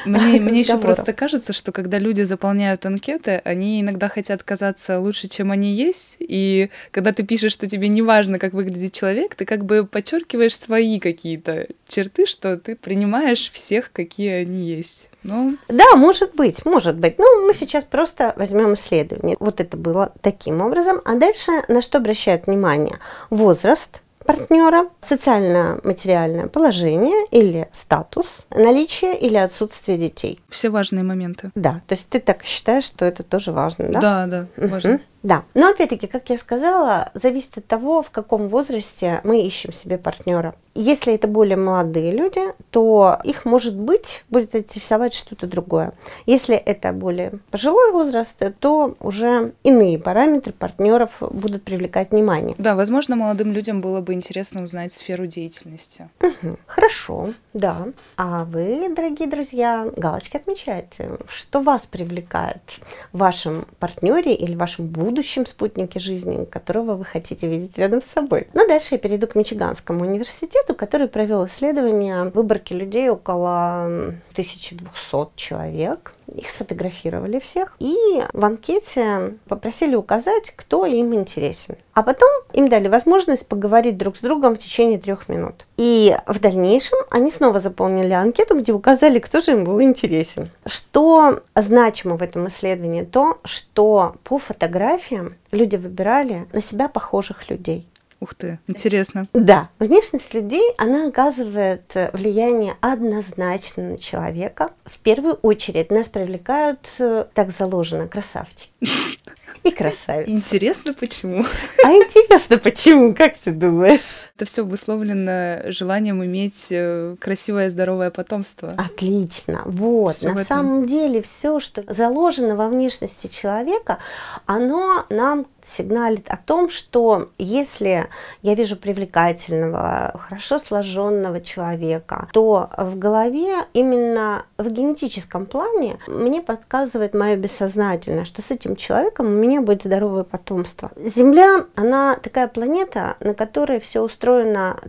Мне, 0.05 0.39
мне 0.41 0.59
еще 0.59 0.77
просто 0.77 1.13
кажется, 1.13 1.53
что 1.53 1.71
когда 1.71 1.97
люди 1.97 2.21
заполняют 2.21 2.85
анкеты, 2.85 3.41
они 3.43 3.81
иногда 3.81 4.09
хотят 4.09 4.43
казаться 4.43 4.99
лучше, 4.99 5.27
чем 5.27 5.51
они 5.51 5.73
есть. 5.73 6.17
И 6.19 6.69
когда 6.91 7.13
ты 7.13 7.23
пишешь, 7.23 7.53
что 7.53 7.67
тебе 7.67 7.87
не 7.87 8.01
важно, 8.01 8.39
как 8.39 8.53
выглядит 8.53 8.93
человек, 8.93 9.35
ты 9.35 9.45
как 9.45 9.65
бы 9.65 9.85
подчеркиваешь 9.85 10.57
свою 10.57 10.72
свои 10.73 10.99
какие-то 10.99 11.67
черты, 11.87 12.25
что 12.25 12.57
ты 12.57 12.75
принимаешь 12.75 13.51
всех, 13.51 13.91
какие 13.91 14.31
они 14.41 14.65
есть. 14.65 15.07
Ну, 15.21 15.55
Да, 15.67 15.95
может 15.95 16.33
быть, 16.33 16.65
может 16.65 16.95
быть. 16.95 17.19
Ну, 17.19 17.45
мы 17.45 17.53
сейчас 17.53 17.83
просто 17.83 18.33
возьмем 18.37 18.73
исследование. 18.73 19.37
Вот 19.39 19.61
это 19.61 19.77
было 19.77 20.11
таким 20.21 20.61
образом. 20.61 20.99
А 21.05 21.13
дальше 21.13 21.51
на 21.67 21.83
что 21.83 21.99
обращают 21.99 22.47
внимание? 22.47 22.95
Возраст, 23.29 24.01
партнера, 24.25 24.89
социально-материальное 25.01 26.47
положение 26.47 27.27
или 27.29 27.67
статус, 27.71 28.39
наличие 28.49 29.15
или 29.19 29.35
отсутствие 29.35 29.99
детей. 29.99 30.39
все 30.49 30.69
важные 30.69 31.03
моменты. 31.03 31.51
Да, 31.53 31.81
то 31.87 31.93
есть 31.93 32.09
ты 32.09 32.19
так 32.19 32.43
считаешь, 32.43 32.85
что 32.85 33.05
это 33.05 33.21
тоже 33.21 33.51
важно, 33.51 33.89
да? 33.89 34.01
Да, 34.01 34.25
да, 34.25 34.47
важно. 34.57 35.01
Да, 35.23 35.45
но 35.53 35.69
опять-таки, 35.69 36.07
как 36.07 36.29
я 36.29 36.37
сказала, 36.37 37.09
зависит 37.13 37.57
от 37.57 37.65
того, 37.65 38.03
в 38.03 38.11
каком 38.11 38.49
возрасте 38.49 39.21
мы 39.23 39.41
ищем 39.41 39.71
себе 39.71 39.97
партнера. 39.97 40.53
Если 40.75 41.13
это 41.13 41.27
более 41.27 41.55
молодые 41.55 42.11
люди, 42.11 42.41
то 42.71 43.19
их, 43.23 43.45
может 43.45 43.77
быть, 43.77 44.25
будет 44.29 44.55
интересовать 44.55 45.13
что-то 45.13 45.45
другое. 45.47 45.93
Если 46.25 46.55
это 46.55 46.91
более 46.91 47.39
пожилой 47.51 47.91
возраст, 47.91 48.41
то 48.59 48.95
уже 48.99 49.53
иные 49.63 49.99
параметры 49.99 50.51
партнеров 50.51 51.11
будут 51.21 51.63
привлекать 51.63 52.11
внимание. 52.11 52.55
Да, 52.57 52.75
возможно, 52.75 53.15
молодым 53.15 53.53
людям 53.53 53.81
было 53.81 54.01
бы 54.01 54.13
интересно 54.13 54.63
узнать 54.63 54.91
сферу 54.91 55.27
деятельности. 55.27 56.09
Мгм. 56.19 56.57
Хорошо, 56.65 57.29
да. 57.53 57.89
А 58.17 58.43
вы, 58.43 58.91
дорогие 58.93 59.29
друзья, 59.29 59.87
галочки 59.95 60.37
отмечаете, 60.37 61.17
что 61.29 61.61
вас 61.61 61.83
привлекает 61.83 62.79
в 63.11 63.19
вашем 63.19 63.67
партнере 63.79 64.33
или 64.33 64.55
вашем 64.55 64.87
будущем 64.87 65.12
спутнике 65.45 65.99
жизни, 65.99 66.45
которого 66.45 66.95
вы 66.95 67.05
хотите 67.05 67.47
видеть 67.47 67.77
рядом 67.77 68.01
с 68.01 68.05
собой. 68.05 68.47
Ну, 68.53 68.67
дальше 68.67 68.95
я 68.95 68.97
перейду 68.97 69.27
к 69.27 69.35
Мичиганскому 69.35 70.01
университету, 70.01 70.73
который 70.73 71.07
провел 71.07 71.45
исследование 71.45 72.25
выборки 72.25 72.73
людей 72.73 73.09
около 73.09 73.85
м, 73.85 74.21
1200 74.31 75.27
человек. 75.35 76.13
Их 76.27 76.49
сфотографировали 76.49 77.39
всех 77.39 77.75
и 77.79 77.95
в 78.33 78.45
анкете 78.45 79.37
попросили 79.47 79.95
указать, 79.95 80.53
кто 80.55 80.85
им 80.85 81.13
интересен. 81.13 81.75
А 81.93 82.01
потом 82.01 82.29
им 82.53 82.67
дали 82.67 82.87
возможность 82.87 83.47
поговорить 83.47 83.97
друг 83.97 84.17
с 84.17 84.21
другом 84.21 84.55
в 84.55 84.59
течение 84.59 84.97
трех 84.97 85.29
минут. 85.29 85.65
И 85.77 86.15
в 86.25 86.39
дальнейшем 86.39 86.99
они 87.11 87.29
снова 87.29 87.59
заполнили 87.59 88.13
анкету, 88.13 88.57
где 88.57 88.73
указали, 88.73 89.19
кто 89.19 89.41
же 89.41 89.51
им 89.51 89.63
был 89.63 89.81
интересен. 89.81 90.49
Что 90.65 91.41
значимо 91.55 92.17
в 92.17 92.21
этом 92.23 92.47
исследовании? 92.47 93.03
То, 93.03 93.39
что 93.43 94.15
по 94.23 94.37
фотографиям 94.37 95.35
люди 95.51 95.75
выбирали 95.75 96.47
на 96.51 96.61
себя 96.61 96.87
похожих 96.87 97.49
людей. 97.49 97.87
Ух 98.23 98.35
ты, 98.35 98.57
интересно. 98.67 99.27
Да, 99.33 99.69
внешность 99.79 100.33
людей, 100.33 100.63
она 100.77 101.09
оказывает 101.09 101.91
э, 101.93 102.09
влияние 102.13 102.77
однозначно 102.79 103.83
на 103.83 103.97
человека. 103.97 104.71
В 104.85 104.97
первую 104.99 105.33
очередь 105.41 105.91
нас 105.91 106.07
привлекают, 106.07 106.79
э, 106.99 107.25
так 107.33 107.49
заложено, 107.51 108.07
красавчики 108.07 108.69
и 109.63 109.71
красавицы. 109.71 110.31
Интересно, 110.31 110.93
почему? 110.93 111.43
А 111.83 111.89
интересно, 111.89 112.57
почему, 112.59 113.13
как 113.13 113.35
ты 113.37 113.51
думаешь? 113.51 114.21
Это 114.43 114.51
все 114.51 114.63
обусловлено 114.63 115.71
желанием 115.71 116.21
иметь 116.25 116.67
э, 116.69 117.15
красивое, 117.17 117.69
здоровое 117.69 118.11
потомство. 118.11 118.73
Отлично. 118.77 119.61
Вот. 119.63 120.17
Всё 120.17 120.33
На 120.33 120.43
самом 120.43 120.85
деле 120.85 121.21
все, 121.21 121.61
что 121.61 121.85
заложено 121.87 122.57
во 122.57 122.67
внешности 122.67 123.27
человека, 123.27 123.99
оно 124.45 125.05
нам 125.09 125.45
сигналит 125.65 126.29
о 126.29 126.37
том, 126.37 126.69
что 126.69 127.29
если 127.37 128.09
я 128.41 128.55
вижу 128.55 128.75
привлекательного, 128.75 130.19
хорошо 130.27 130.57
сложенного 130.57 131.41
человека, 131.41 132.27
то 132.33 132.69
в 132.77 132.97
голове 132.97 133.55
именно 133.73 134.45
в 134.57 134.69
генетическом 134.69 135.45
плане 135.45 135.97
мне 136.07 136.41
подсказывает 136.41 137.13
мое 137.13 137.35
бессознательное, 137.35 138.25
что 138.25 138.41
с 138.41 138.51
этим 138.51 138.75
человеком 138.75 139.27
у 139.27 139.29
меня 139.29 139.61
будет 139.61 139.83
здоровое 139.83 140.23
потомство. 140.23 140.91
Земля, 140.97 141.65
она 141.75 142.15
такая 142.15 142.47
планета, 142.47 143.15
на 143.19 143.33
которой 143.33 143.79
все 143.79 144.01
устроено 144.01 144.32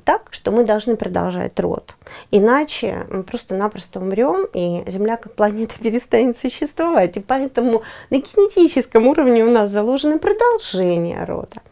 так, 0.05 0.29
что 0.31 0.51
мы 0.51 0.65
должны 0.65 0.97
продолжать 0.97 1.59
род. 1.61 1.95
Иначе 2.31 3.07
мы 3.11 3.23
просто-напросто 3.23 4.01
умрем, 4.01 4.47
и 4.53 4.89
Земля 4.91 5.17
как 5.17 5.35
планета 5.35 5.75
перестанет 5.83 6.39
существовать. 6.39 7.17
И 7.17 7.21
поэтому 7.21 7.83
на 8.11 8.17
генетическом 8.17 9.07
уровне 9.07 9.45
у 9.45 9.51
нас 9.51 9.71
заложено 9.71 10.19
продолжение 10.19 11.25
рода. 11.25 11.63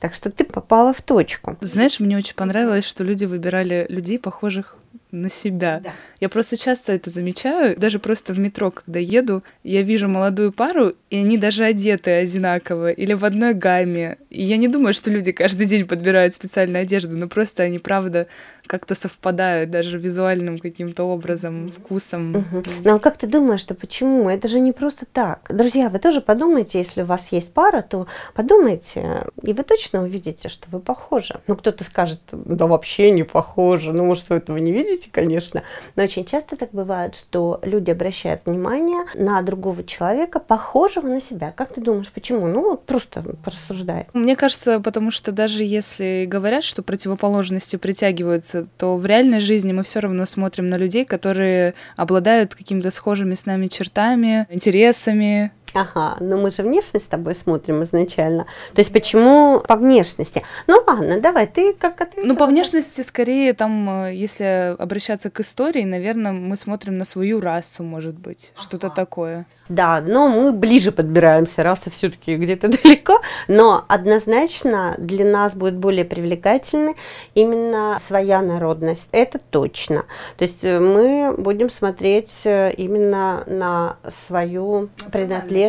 Так 0.00 0.14
что 0.14 0.30
ты 0.30 0.44
попала 0.44 0.92
в 0.92 1.00
точку. 1.00 1.56
Знаешь, 1.60 2.00
мне 2.00 2.16
очень 2.16 2.34
понравилось, 2.34 2.84
что 2.84 3.04
люди 3.04 3.24
выбирали 3.24 3.86
людей, 3.88 4.18
похожих 4.18 4.76
на 5.12 5.28
себя. 5.28 5.82
Я 6.20 6.28
просто 6.28 6.56
часто 6.56 6.92
это 6.92 7.10
замечаю, 7.10 7.78
даже 7.78 7.98
просто 7.98 8.32
в 8.32 8.38
метро, 8.38 8.70
когда 8.70 8.98
еду, 8.98 9.42
я 9.62 9.82
вижу 9.82 10.08
молодую 10.08 10.52
пару, 10.52 10.94
и 11.10 11.18
они 11.18 11.36
даже 11.38 11.64
одеты 11.64 12.10
одинаково 12.10 12.90
или 12.90 13.12
в 13.12 13.24
одной 13.24 13.54
гамме. 13.54 14.16
И 14.30 14.42
я 14.42 14.56
не 14.56 14.68
думаю, 14.68 14.94
что 14.94 15.10
люди 15.10 15.30
каждый 15.32 15.66
день 15.66 15.86
подбирают 15.86 16.34
специальную 16.34 16.82
одежду, 16.82 17.16
но 17.16 17.28
просто 17.28 17.62
они, 17.62 17.78
правда, 17.78 18.26
как-то 18.66 18.94
совпадают 18.94 19.70
даже 19.70 19.98
визуальным 19.98 20.58
каким-то 20.58 21.04
образом, 21.04 21.70
вкусом. 21.70 22.32
Мгм. 22.32 22.64
Ну 22.84 22.94
а 22.94 22.98
как 22.98 23.18
ты 23.18 23.26
думаешь, 23.26 23.60
что 23.60 23.74
почему? 23.74 24.30
Это 24.30 24.48
же 24.48 24.60
не 24.60 24.72
просто 24.72 25.04
так. 25.04 25.46
Друзья, 25.50 25.90
вы 25.90 25.98
тоже 25.98 26.20
подумайте, 26.20 26.78
если 26.78 27.02
у 27.02 27.04
вас 27.04 27.32
есть 27.32 27.52
пара, 27.52 27.82
то 27.82 28.06
подумайте, 28.34 29.26
и 29.42 29.52
вы 29.52 29.62
точно 29.62 30.02
увидите, 30.02 30.48
что 30.48 30.68
вы 30.70 30.80
похожи. 30.80 31.40
Ну 31.46 31.56
кто-то 31.56 31.84
скажет, 31.84 32.20
да 32.32 32.66
вообще 32.66 33.10
не 33.10 33.24
похожи, 33.24 33.92
ну 33.92 34.04
может 34.04 34.30
вы 34.30 34.36
этого 34.36 34.56
не 34.56 34.72
видите, 34.72 35.01
конечно. 35.10 35.62
Но 35.96 36.04
очень 36.04 36.24
часто 36.24 36.56
так 36.56 36.70
бывает, 36.72 37.16
что 37.16 37.60
люди 37.62 37.90
обращают 37.90 38.42
внимание 38.46 39.04
на 39.14 39.40
другого 39.42 39.84
человека, 39.84 40.38
похожего 40.38 41.06
на 41.06 41.20
себя. 41.20 41.52
Как 41.52 41.72
ты 41.72 41.80
думаешь, 41.80 42.10
почему? 42.12 42.46
Ну 42.46 42.62
вот 42.62 42.86
просто 42.86 43.22
порассуждай. 43.44 44.06
Мне 44.12 44.36
кажется, 44.36 44.80
потому 44.80 45.10
что 45.10 45.32
даже 45.32 45.64
если 45.64 46.26
говорят, 46.26 46.64
что 46.64 46.82
противоположности 46.82 47.76
притягиваются, 47.76 48.66
то 48.76 48.96
в 48.96 49.06
реальной 49.06 49.40
жизни 49.40 49.72
мы 49.72 49.82
все 49.82 50.00
равно 50.00 50.26
смотрим 50.26 50.68
на 50.68 50.76
людей, 50.76 51.04
которые 51.04 51.74
обладают 51.96 52.54
какими-то 52.54 52.90
схожими 52.90 53.34
с 53.34 53.46
нами 53.46 53.68
чертами, 53.68 54.46
интересами. 54.50 55.52
Ага, 55.74 56.16
но 56.20 56.36
мы 56.36 56.50
же 56.50 56.62
внешность 56.62 57.06
с 57.06 57.08
тобой 57.08 57.34
смотрим 57.34 57.82
изначально. 57.84 58.44
То 58.74 58.80
есть 58.80 58.92
почему 58.92 59.60
по 59.66 59.76
внешности? 59.76 60.42
Ну 60.66 60.82
ладно, 60.86 61.20
давай, 61.20 61.46
ты 61.46 61.72
как 61.72 62.00
ответила? 62.00 62.32
Ну, 62.32 62.36
по 62.36 62.46
внешности, 62.46 63.00
скорее, 63.00 63.54
там, 63.54 64.04
э, 64.04 64.14
если 64.14 64.76
обращаться 64.78 65.30
к 65.30 65.40
истории, 65.40 65.84
наверное, 65.84 66.32
мы 66.32 66.56
смотрим 66.56 66.98
на 66.98 67.04
свою 67.04 67.40
расу, 67.40 67.82
может 67.82 68.18
быть, 68.18 68.52
что-то 68.60 68.90
такое. 68.90 69.46
Да, 69.68 70.02
но 70.02 70.28
мы 70.28 70.52
ближе 70.52 70.92
подбираемся, 70.92 71.62
раса 71.62 71.88
все-таки 71.88 72.36
где-то 72.36 72.68
далеко, 72.82 73.22
но 73.48 73.84
однозначно 73.88 74.94
для 74.98 75.24
нас 75.24 75.54
будет 75.54 75.76
более 75.76 76.04
привлекательной 76.04 76.96
именно 77.34 77.98
своя 78.06 78.42
народность, 78.42 79.08
это 79.12 79.38
точно. 79.38 80.04
То 80.36 80.42
есть 80.42 80.62
э, 80.62 80.78
мы 80.78 81.34
будем 81.38 81.70
смотреть 81.70 82.42
э, 82.44 82.72
именно 82.76 83.44
на 83.46 83.96
свою 84.10 84.90
принадлежность 85.10 85.61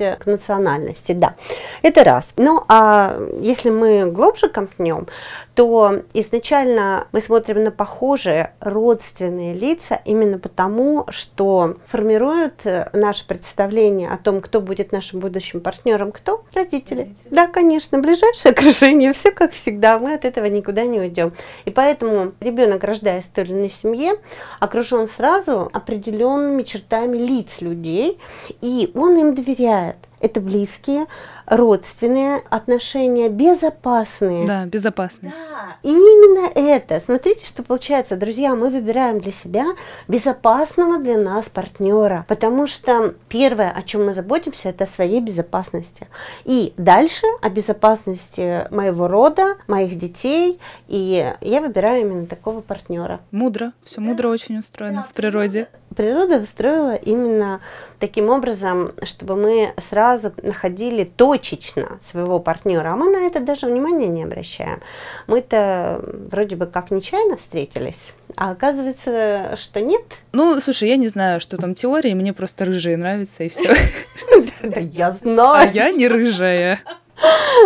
э, 0.00 0.16
к 0.16 0.26
национальности, 0.26 1.12
да, 1.12 1.34
это 1.82 2.04
раз. 2.04 2.32
Ну, 2.36 2.64
а 2.68 3.18
если 3.40 3.70
мы 3.70 4.06
глубже 4.06 4.48
копнем, 4.48 5.06
то 5.54 6.02
изначально 6.14 7.06
мы 7.12 7.20
смотрим 7.20 7.64
на 7.64 7.70
похожие 7.70 8.54
родственные 8.60 9.54
лица 9.54 10.00
именно 10.04 10.38
потому, 10.38 11.06
что 11.10 11.76
формируют 11.88 12.64
э, 12.64 12.88
наше 12.92 13.26
представление 13.26 14.10
о 14.10 14.16
том, 14.16 14.40
кто 14.40 14.60
будет 14.60 14.92
нашим 14.92 15.20
будущим 15.20 15.60
партнером, 15.60 16.10
кто? 16.10 16.44
Родители. 16.54 17.14
Да, 17.30 17.48
конечно, 17.48 17.98
ближайшее 17.98 18.52
окружение, 18.52 19.12
все 19.12 19.30
как 19.30 19.52
всегда, 19.52 19.98
мы 19.98 20.14
от 20.14 20.24
этого 20.24 20.46
никуда 20.46 20.84
не 20.84 21.00
уйдем. 21.00 21.32
И 21.66 21.70
поэтому 21.70 22.32
ребенок, 22.40 22.82
рождаясь 22.84 23.26
в 23.26 23.32
той 23.32 23.44
или 23.44 23.52
иной 23.52 23.70
семье, 23.70 24.14
окружен 24.58 25.06
сразу 25.06 25.68
определенными 25.72 26.62
чертами 26.62 27.18
лиц 27.18 27.60
людей, 27.60 28.18
и 28.62 28.90
он 28.94 29.18
им 29.18 29.34
доверяет. 29.34 29.96
Это 30.22 30.40
близкие, 30.40 31.06
родственные 31.46 32.42
отношения, 32.48 33.28
безопасные. 33.28 34.46
Да, 34.46 34.64
безопасность. 34.66 35.34
Да, 35.50 35.76
и 35.82 35.90
именно 35.90 36.48
это. 36.54 37.00
Смотрите, 37.04 37.44
что 37.44 37.64
получается, 37.64 38.16
друзья, 38.16 38.54
мы 38.54 38.70
выбираем 38.70 39.20
для 39.20 39.32
себя 39.32 39.64
безопасного 40.06 40.98
для 40.98 41.18
нас 41.18 41.48
партнера, 41.48 42.24
потому 42.28 42.68
что 42.68 43.14
первое, 43.28 43.70
о 43.70 43.82
чем 43.82 44.06
мы 44.06 44.14
заботимся, 44.14 44.68
это 44.68 44.84
о 44.84 44.86
своей 44.86 45.20
безопасности. 45.20 46.06
И 46.44 46.72
дальше 46.76 47.26
о 47.40 47.50
безопасности 47.50 48.66
моего 48.70 49.08
рода, 49.08 49.56
моих 49.66 49.98
детей, 49.98 50.60
и 50.86 51.34
я 51.40 51.60
выбираю 51.60 52.02
именно 52.02 52.26
такого 52.26 52.60
партнера. 52.60 53.18
Мудро, 53.32 53.72
все 53.82 54.00
мудро 54.00 54.28
очень 54.28 54.58
устроено 54.58 55.04
в 55.10 55.12
природе. 55.12 55.66
Природа 55.96 56.36
устроила 56.36 56.94
именно 56.94 57.60
таким 58.02 58.30
образом, 58.30 58.94
чтобы 59.04 59.36
мы 59.36 59.74
сразу 59.78 60.32
находили 60.42 61.04
точечно 61.04 62.00
своего 62.02 62.40
партнера, 62.40 62.88
а 62.88 62.96
мы 62.96 63.08
на 63.08 63.18
это 63.18 63.38
даже 63.38 63.66
внимания 63.66 64.08
не 64.08 64.24
обращаем. 64.24 64.80
Мы-то 65.28 66.00
вроде 66.28 66.56
бы 66.56 66.66
как 66.66 66.90
нечаянно 66.90 67.36
встретились, 67.36 68.12
а 68.34 68.50
оказывается, 68.50 69.54
что 69.56 69.80
нет. 69.80 70.02
Ну, 70.32 70.58
слушай, 70.58 70.88
я 70.88 70.96
не 70.96 71.06
знаю, 71.06 71.38
что 71.38 71.56
там 71.56 71.76
теория, 71.76 72.16
мне 72.16 72.32
просто 72.32 72.64
рыжие 72.64 72.96
нравятся, 72.96 73.44
и 73.44 73.48
все. 73.48 73.72
Да 74.62 74.80
я 74.80 75.10
знаю. 75.22 75.68
А 75.68 75.72
я 75.72 75.90
не 75.90 76.06
рыжая. 76.06 76.80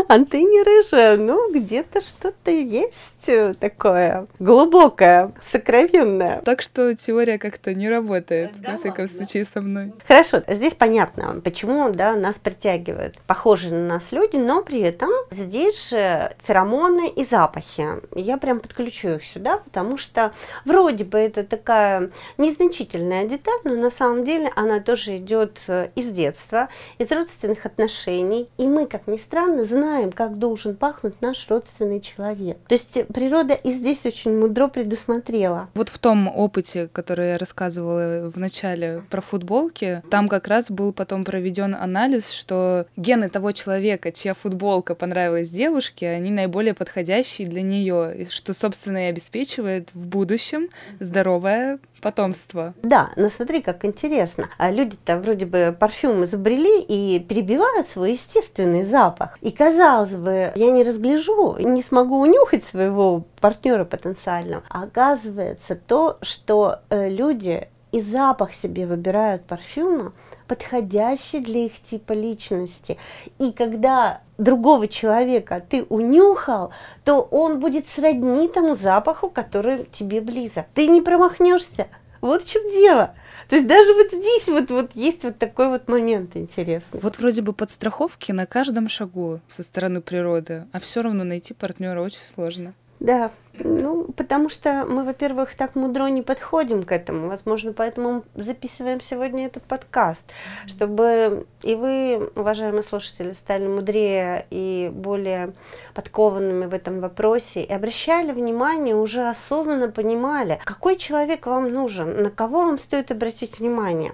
А 0.09 0.19
ты 0.25 0.43
не 0.43 0.63
рыжая, 0.63 1.17
ну 1.17 1.53
где-то 1.53 2.01
что-то 2.01 2.51
есть 2.51 3.29
э, 3.29 3.55
такое 3.59 4.27
глубокое, 4.39 5.33
сокровенное. 5.51 6.43
Так 6.45 6.63
что 6.63 6.95
теория 6.95 7.39
как-то 7.39 7.75
не 7.75 7.89
работает, 7.89 8.53
да, 8.61 8.73
во 8.73 8.77
всяком 8.77 9.09
случае, 9.09 9.45
со 9.45 9.61
мной. 9.61 9.93
Хорошо, 10.07 10.43
здесь 10.49 10.75
понятно, 10.75 11.41
почему 11.43 11.91
да, 11.91 12.15
нас 12.15 12.37
притягивают 12.37 13.19
похожие 13.27 13.73
на 13.73 13.87
нас 13.95 14.13
люди, 14.13 14.37
но 14.37 14.63
при 14.63 14.81
этом 14.81 15.11
здесь 15.31 15.91
же 15.91 16.35
феромоны 16.43 17.09
и 17.09 17.25
запахи. 17.25 17.87
Я 18.15 18.37
прям 18.37 18.61
подключу 18.61 19.09
их 19.09 19.25
сюда, 19.25 19.59
потому 19.59 19.97
что 19.97 20.33
вроде 20.65 21.05
бы 21.05 21.19
это 21.19 21.45
такая 21.45 22.11
незначительная 22.39 23.27
деталь, 23.27 23.61
но 23.65 23.75
на 23.75 23.91
самом 23.91 24.25
деле 24.25 24.51
она 24.55 24.81
тоже 24.81 25.17
идет 25.17 25.61
э, 25.69 25.89
из 25.95 26.11
детства, 26.11 26.69
из 26.99 27.11
родственных 27.11 27.65
отношений. 27.65 28.49
И 28.59 28.67
мы, 28.67 28.87
как 28.87 29.07
ни 29.07 29.17
странно, 29.17 29.36
странно, 29.37 29.65
знаем, 29.65 30.13
как 30.13 30.39
должен 30.39 30.75
пахнуть 30.75 31.21
наш 31.21 31.47
родственный 31.51 32.01
человек. 32.01 32.57
То 32.69 32.75
есть 32.75 33.07
природа 33.09 33.53
и 33.53 33.71
здесь 33.71 34.07
очень 34.07 34.35
мудро 34.35 34.67
предусмотрела. 34.69 35.69
Вот 35.75 35.91
в 35.91 35.99
том 35.99 36.27
опыте, 36.27 36.89
который 36.91 37.33
я 37.33 37.39
рассказывала 37.39 38.31
в 38.31 38.39
начале 38.39 39.03
про 39.11 39.21
футболки, 39.21 40.03
там 40.11 40.31
как 40.31 40.49
раз 40.49 40.71
был 40.71 40.95
потом 40.95 41.27
проведен 41.27 41.75
анализ, 41.75 42.31
что 42.31 42.87
гены 42.97 43.29
того 43.29 43.53
человека, 43.53 44.11
чья 44.11 44.33
футболка 44.33 44.95
понравилась 44.95 45.51
девушке, 45.51 46.09
они 46.09 46.31
наиболее 46.31 46.73
подходящие 46.73 47.47
для 47.47 47.61
нее, 47.61 48.29
что, 48.31 48.55
собственно, 48.55 49.07
и 49.07 49.11
обеспечивает 49.11 49.91
в 49.93 50.07
будущем 50.07 50.71
здоровое 50.99 51.79
потомство. 52.07 52.73
Да, 52.85 53.11
но 53.17 53.29
смотри, 53.29 53.61
как 53.61 53.85
интересно. 53.85 54.49
А 54.59 54.71
люди-то 54.71 55.17
вроде 55.17 55.45
бы 55.45 55.77
парфюм 55.77 56.23
изобрели 56.23 56.81
и 56.81 57.19
перебивают 57.19 57.89
свой 57.89 58.13
естественный 58.13 58.85
запах. 58.85 59.37
И 59.41 59.51
казалось 59.51 60.15
бы, 60.15 60.53
я 60.55 60.71
не 60.71 60.85
разгляжу, 60.85 61.57
не 61.59 61.83
смогу 61.83 62.21
унюхать 62.21 62.65
своего 62.65 63.25
партнера 63.41 63.85
потенциального. 63.85 64.63
А 64.69 64.85
оказывается 64.85 65.75
то, 65.75 66.19
что 66.23 66.79
э, 66.91 67.09
люди 67.09 67.67
и 67.91 68.01
запах 68.01 68.55
себе 68.55 68.87
выбирают 68.87 69.43
парфюма, 69.43 70.13
подходящий 70.47 71.41
для 71.41 71.67
их 71.67 71.73
типа 71.83 72.13
личности. 72.13 72.99
И 73.41 73.51
когда 73.51 74.21
другого 74.39 74.89
человека 74.89 75.63
ты 75.69 75.85
унюхал, 75.85 76.73
то 77.05 77.21
он 77.21 77.61
будет 77.61 77.89
сродни 77.89 78.49
тому 78.49 78.75
запаху, 78.75 79.31
который 79.31 79.85
тебе 79.85 80.21
близок. 80.21 80.67
Ты 80.75 80.87
не 80.89 81.01
промахнешься. 81.01 81.89
Вот 82.21 82.43
в 82.43 82.51
чем 82.51 82.63
дело. 82.73 83.15
То 83.49 83.57
есть 83.57 83.69
даже 83.69 83.93
вот 83.93 84.09
здесь 84.13 84.47
вот, 84.49 84.71
вот 84.71 84.91
есть 84.95 85.23
вот 85.23 85.39
такой 85.39 85.69
вот 85.69 85.87
момент 85.87 86.37
интересный. 86.37 86.99
Вот 87.01 87.19
вроде 87.19 87.43
бы 87.43 87.53
подстраховки 87.53 88.33
на 88.33 88.47
каждом 88.47 88.89
шагу 88.89 89.41
со 89.49 89.63
стороны 89.63 90.01
природы, 90.01 90.67
а 90.73 90.81
все 90.81 91.03
равно 91.03 91.25
найти 91.25 91.55
партнера 91.55 92.01
очень 92.01 92.23
сложно. 92.35 92.75
Да, 92.99 93.31
ну, 93.59 94.05
потому 94.17 94.49
что 94.49 94.85
мы, 94.87 95.05
во-первых, 95.05 95.55
так 95.55 95.75
мудро 95.75 96.07
не 96.09 96.23
подходим 96.23 96.83
к 96.83 96.93
этому. 96.93 97.29
Возможно, 97.29 97.73
поэтому 97.73 98.25
записываем 98.35 99.01
сегодня 99.01 99.47
этот 99.47 99.63
подкаст, 99.65 100.27
чтобы 100.67 101.47
и 101.63 101.75
вы, 101.75 102.31
уважаемые 102.35 102.83
слушатели, 102.83 103.33
стали 103.33 103.67
мудрее 103.67 104.47
и 104.51 104.91
более 104.93 105.53
подкованными 105.95 106.67
в 106.67 106.75
этом 106.75 107.01
вопросе 107.01 107.63
и 107.63 107.73
обращали 107.73 108.33
внимание, 108.33 108.95
уже 108.95 109.29
осознанно 109.29 109.89
понимали, 109.89 110.61
какой 110.65 110.97
человек 110.97 111.47
вам 111.47 111.73
нужен, 111.73 112.23
на 112.23 112.31
кого 112.31 112.65
вам 112.67 112.79
стоит 112.79 113.11
обратить 113.11 113.59
внимание. 113.59 114.13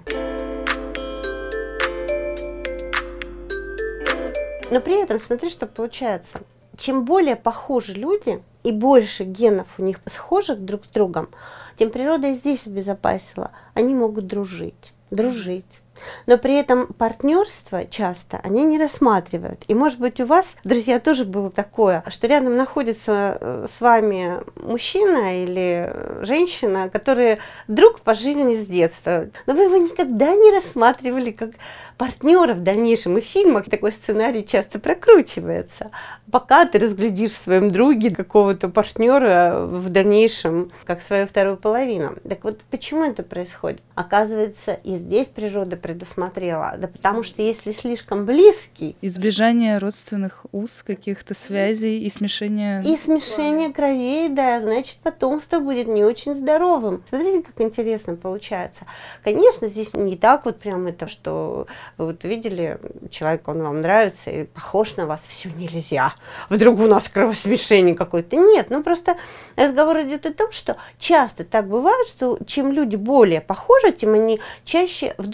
Но 4.71 4.81
при 4.81 5.01
этом 5.01 5.19
смотри, 5.19 5.51
что 5.51 5.67
получается. 5.67 6.41
Чем 6.77 7.05
более 7.05 7.35
похожи 7.35 7.93
люди, 7.93 8.41
и 8.63 8.71
больше 8.71 9.23
генов 9.23 9.67
у 9.77 9.83
них 9.83 9.99
схожих 10.05 10.63
друг 10.63 10.85
с 10.85 10.87
другом, 10.87 11.29
тем 11.77 11.91
природа 11.91 12.27
и 12.27 12.33
здесь 12.33 12.65
обезопасила. 12.65 13.51
Они 13.73 13.93
могут 13.93 14.27
дружить, 14.27 14.93
дружить. 15.11 15.81
Но 16.25 16.37
при 16.37 16.55
этом 16.55 16.87
партнерство 16.87 17.85
часто 17.85 18.39
они 18.43 18.63
не 18.63 18.77
рассматривают. 18.77 19.63
И 19.67 19.73
может 19.73 19.99
быть 19.99 20.19
у 20.19 20.25
вас, 20.25 20.55
друзья, 20.63 20.99
тоже 20.99 21.25
было 21.25 21.49
такое, 21.49 22.03
что 22.07 22.27
рядом 22.27 22.57
находится 22.57 23.37
э, 23.39 23.65
с 23.69 23.81
вами 23.81 24.39
мужчина 24.55 25.43
или 25.43 25.93
женщина, 26.21 26.89
которые 26.89 27.39
друг 27.67 28.01
по 28.01 28.13
жизни 28.13 28.55
с 28.55 28.65
детства. 28.65 29.27
Но 29.45 29.53
вы 29.53 29.63
его 29.63 29.77
никогда 29.77 30.35
не 30.35 30.51
рассматривали 30.51 31.31
как 31.31 31.51
партнера 31.97 32.53
в 32.53 32.63
дальнейшем. 32.63 33.17
И 33.17 33.21
в 33.21 33.25
фильмах 33.25 33.69
такой 33.69 33.91
сценарий 33.91 34.45
часто 34.45 34.79
прокручивается. 34.79 35.91
Пока 36.31 36.65
ты 36.65 36.79
разглядишь 36.79 37.31
в 37.31 37.43
своем 37.43 37.71
друге 37.71 38.13
какого-то 38.13 38.69
партнера 38.69 39.65
в 39.65 39.89
дальнейшем, 39.89 40.71
как 40.85 41.01
свою 41.01 41.27
вторую 41.27 41.57
половину. 41.57 42.15
Так 42.27 42.43
вот, 42.43 42.61
почему 42.69 43.03
это 43.03 43.23
происходит? 43.23 43.81
Оказывается, 43.95 44.73
и 44.83 44.97
здесь 44.97 45.27
природа 45.27 45.77
предусмотрела. 45.93 46.73
Да 46.77 46.87
потому 46.87 47.23
что 47.23 47.41
если 47.41 47.71
слишком 47.71 48.25
близкий... 48.25 48.95
Избежание 49.01 49.77
родственных 49.77 50.45
уз, 50.51 50.83
каких-то 50.83 51.35
связей 51.35 52.03
и 52.03 52.09
смешение... 52.09 52.83
И 52.83 52.97
смешение 52.97 53.71
кровей, 53.71 54.29
да, 54.29 54.59
значит, 54.59 54.97
потомство 55.03 55.59
будет 55.59 55.87
не 55.87 56.03
очень 56.03 56.35
здоровым. 56.35 57.03
Смотрите, 57.09 57.43
как 57.43 57.61
интересно 57.61 58.15
получается. 58.15 58.85
Конечно, 59.23 59.67
здесь 59.67 59.93
не 59.93 60.17
так 60.17 60.45
вот 60.45 60.59
прям 60.59 60.87
это, 60.87 61.07
что 61.07 61.67
вы 61.97 62.07
вот 62.07 62.23
видели, 62.23 62.79
человек, 63.11 63.47
он 63.47 63.61
вам 63.61 63.81
нравится 63.81 64.31
и 64.31 64.43
похож 64.45 64.95
на 64.95 65.05
вас, 65.05 65.25
все 65.27 65.49
нельзя. 65.49 66.15
Вдруг 66.49 66.79
у 66.79 66.87
нас 66.87 67.07
кровосмешение 67.07 67.95
какое-то. 67.95 68.35
Нет, 68.35 68.67
ну 68.69 68.81
просто 68.81 69.15
разговор 69.55 70.01
идет 70.01 70.25
о 70.25 70.33
том, 70.33 70.51
что 70.51 70.77
часто 70.97 71.43
так 71.43 71.67
бывает, 71.67 72.07
что 72.07 72.39
чем 72.47 72.71
люди 72.71 72.95
более 72.95 73.41
похожи, 73.41 73.91
тем 73.91 74.13
они 74.15 74.39
чаще 74.65 75.13
в 75.19 75.27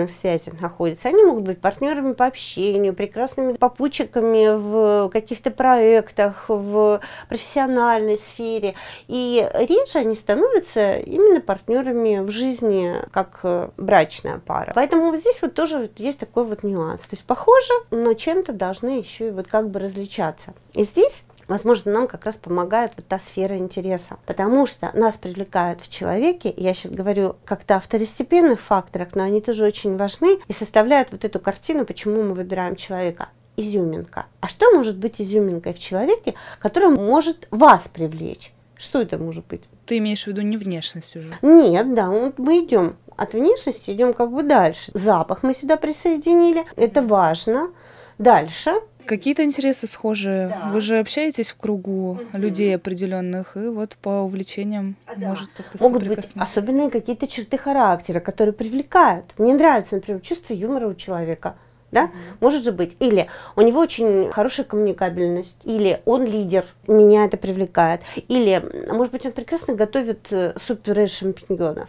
дружественных 0.00 0.10
связях 0.10 0.60
находятся. 0.60 1.08
Они 1.08 1.22
могут 1.22 1.44
быть 1.44 1.60
партнерами 1.60 2.12
по 2.12 2.26
общению, 2.26 2.94
прекрасными 2.94 3.54
попутчиками 3.54 4.56
в 4.56 5.10
каких-то 5.10 5.50
проектах, 5.50 6.44
в 6.48 7.00
профессиональной 7.28 8.16
сфере. 8.16 8.74
И 9.08 9.48
реже 9.54 9.98
они 9.98 10.14
становятся 10.14 10.98
именно 10.98 11.40
партнерами 11.40 12.20
в 12.20 12.30
жизни, 12.30 12.96
как 13.12 13.40
брачная 13.76 14.38
пара. 14.38 14.72
Поэтому 14.74 15.10
вот 15.10 15.20
здесь 15.20 15.40
вот 15.42 15.54
тоже 15.54 15.90
есть 15.96 16.18
такой 16.18 16.44
вот 16.44 16.62
нюанс. 16.62 17.02
То 17.02 17.12
есть 17.12 17.24
похоже, 17.24 17.72
но 17.90 18.14
чем-то 18.14 18.52
должны 18.52 18.98
еще 18.98 19.28
и 19.28 19.30
вот 19.30 19.46
как 19.48 19.70
бы 19.70 19.80
различаться. 19.80 20.54
И 20.72 20.84
здесь 20.84 21.24
возможно, 21.50 21.92
нам 21.92 22.08
как 22.08 22.24
раз 22.24 22.36
помогает 22.36 22.92
вот 22.96 23.06
та 23.06 23.18
сфера 23.18 23.58
интереса. 23.58 24.16
Потому 24.24 24.66
что 24.66 24.90
нас 24.94 25.16
привлекают 25.16 25.80
в 25.80 25.90
человеке, 25.90 26.54
я 26.56 26.72
сейчас 26.72 26.92
говорю 26.92 27.36
как-то 27.44 27.76
о 27.76 27.80
второстепенных 27.80 28.60
факторах, 28.60 29.08
но 29.14 29.24
они 29.24 29.40
тоже 29.40 29.64
очень 29.64 29.96
важны 29.96 30.38
и 30.48 30.52
составляют 30.52 31.12
вот 31.12 31.24
эту 31.24 31.40
картину, 31.40 31.84
почему 31.84 32.22
мы 32.22 32.34
выбираем 32.34 32.76
человека. 32.76 33.28
Изюминка. 33.56 34.26
А 34.40 34.48
что 34.48 34.70
может 34.74 34.96
быть 34.96 35.20
изюминкой 35.20 35.74
в 35.74 35.78
человеке, 35.78 36.34
который 36.60 36.88
может 36.88 37.46
вас 37.50 37.88
привлечь? 37.92 38.52
Что 38.76 39.02
это 39.02 39.18
может 39.18 39.46
быть? 39.46 39.64
Ты 39.84 39.98
имеешь 39.98 40.24
в 40.24 40.28
виду 40.28 40.40
не 40.40 40.56
внешность 40.56 41.14
уже? 41.16 41.34
Нет, 41.42 41.92
да, 41.92 42.08
мы 42.10 42.64
идем 42.64 42.96
от 43.16 43.34
внешности, 43.34 43.90
идем 43.90 44.14
как 44.14 44.30
бы 44.32 44.42
дальше. 44.42 44.92
Запах 44.94 45.42
мы 45.42 45.52
сюда 45.52 45.76
присоединили, 45.76 46.64
это 46.76 47.02
важно. 47.02 47.70
Дальше 48.16 48.72
Какие-то 49.10 49.42
интересы 49.42 49.88
схожие. 49.88 50.50
Да. 50.50 50.70
Вы 50.70 50.80
же 50.80 51.00
общаетесь 51.00 51.50
в 51.50 51.56
кругу 51.56 52.12
угу. 52.12 52.24
людей 52.34 52.76
определенных, 52.76 53.56
и 53.56 53.66
вот 53.66 53.96
по 53.96 54.20
увлечениям 54.20 54.94
а, 55.04 55.16
да. 55.16 55.30
может 55.30 55.50
как-то 55.56 55.82
Могут 55.82 56.06
быть 56.06 56.30
особенные 56.36 56.90
какие-то 56.90 57.26
черты 57.26 57.58
характера, 57.58 58.20
которые 58.20 58.52
привлекают. 58.52 59.24
Мне 59.36 59.52
нравится, 59.54 59.96
например, 59.96 60.20
чувство 60.20 60.54
юмора 60.54 60.86
у 60.86 60.94
человека. 60.94 61.56
Да? 61.90 62.04
Угу. 62.04 62.12
Может 62.38 62.62
же 62.62 62.70
быть. 62.70 62.96
Или 63.00 63.26
у 63.56 63.62
него 63.62 63.80
очень 63.80 64.30
хорошая 64.30 64.64
коммуникабельность, 64.64 65.58
или 65.64 66.00
он 66.04 66.24
лидер, 66.24 66.66
меня 66.86 67.24
это 67.24 67.36
привлекает. 67.36 68.02
Или, 68.28 68.62
может 68.90 69.10
быть, 69.10 69.26
он 69.26 69.32
прекрасно 69.32 69.74
готовит 69.74 70.28
э, 70.30 70.52
суп-пюре 70.56 71.08
шампиньонов. 71.08 71.88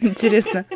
Интересно. 0.00 0.64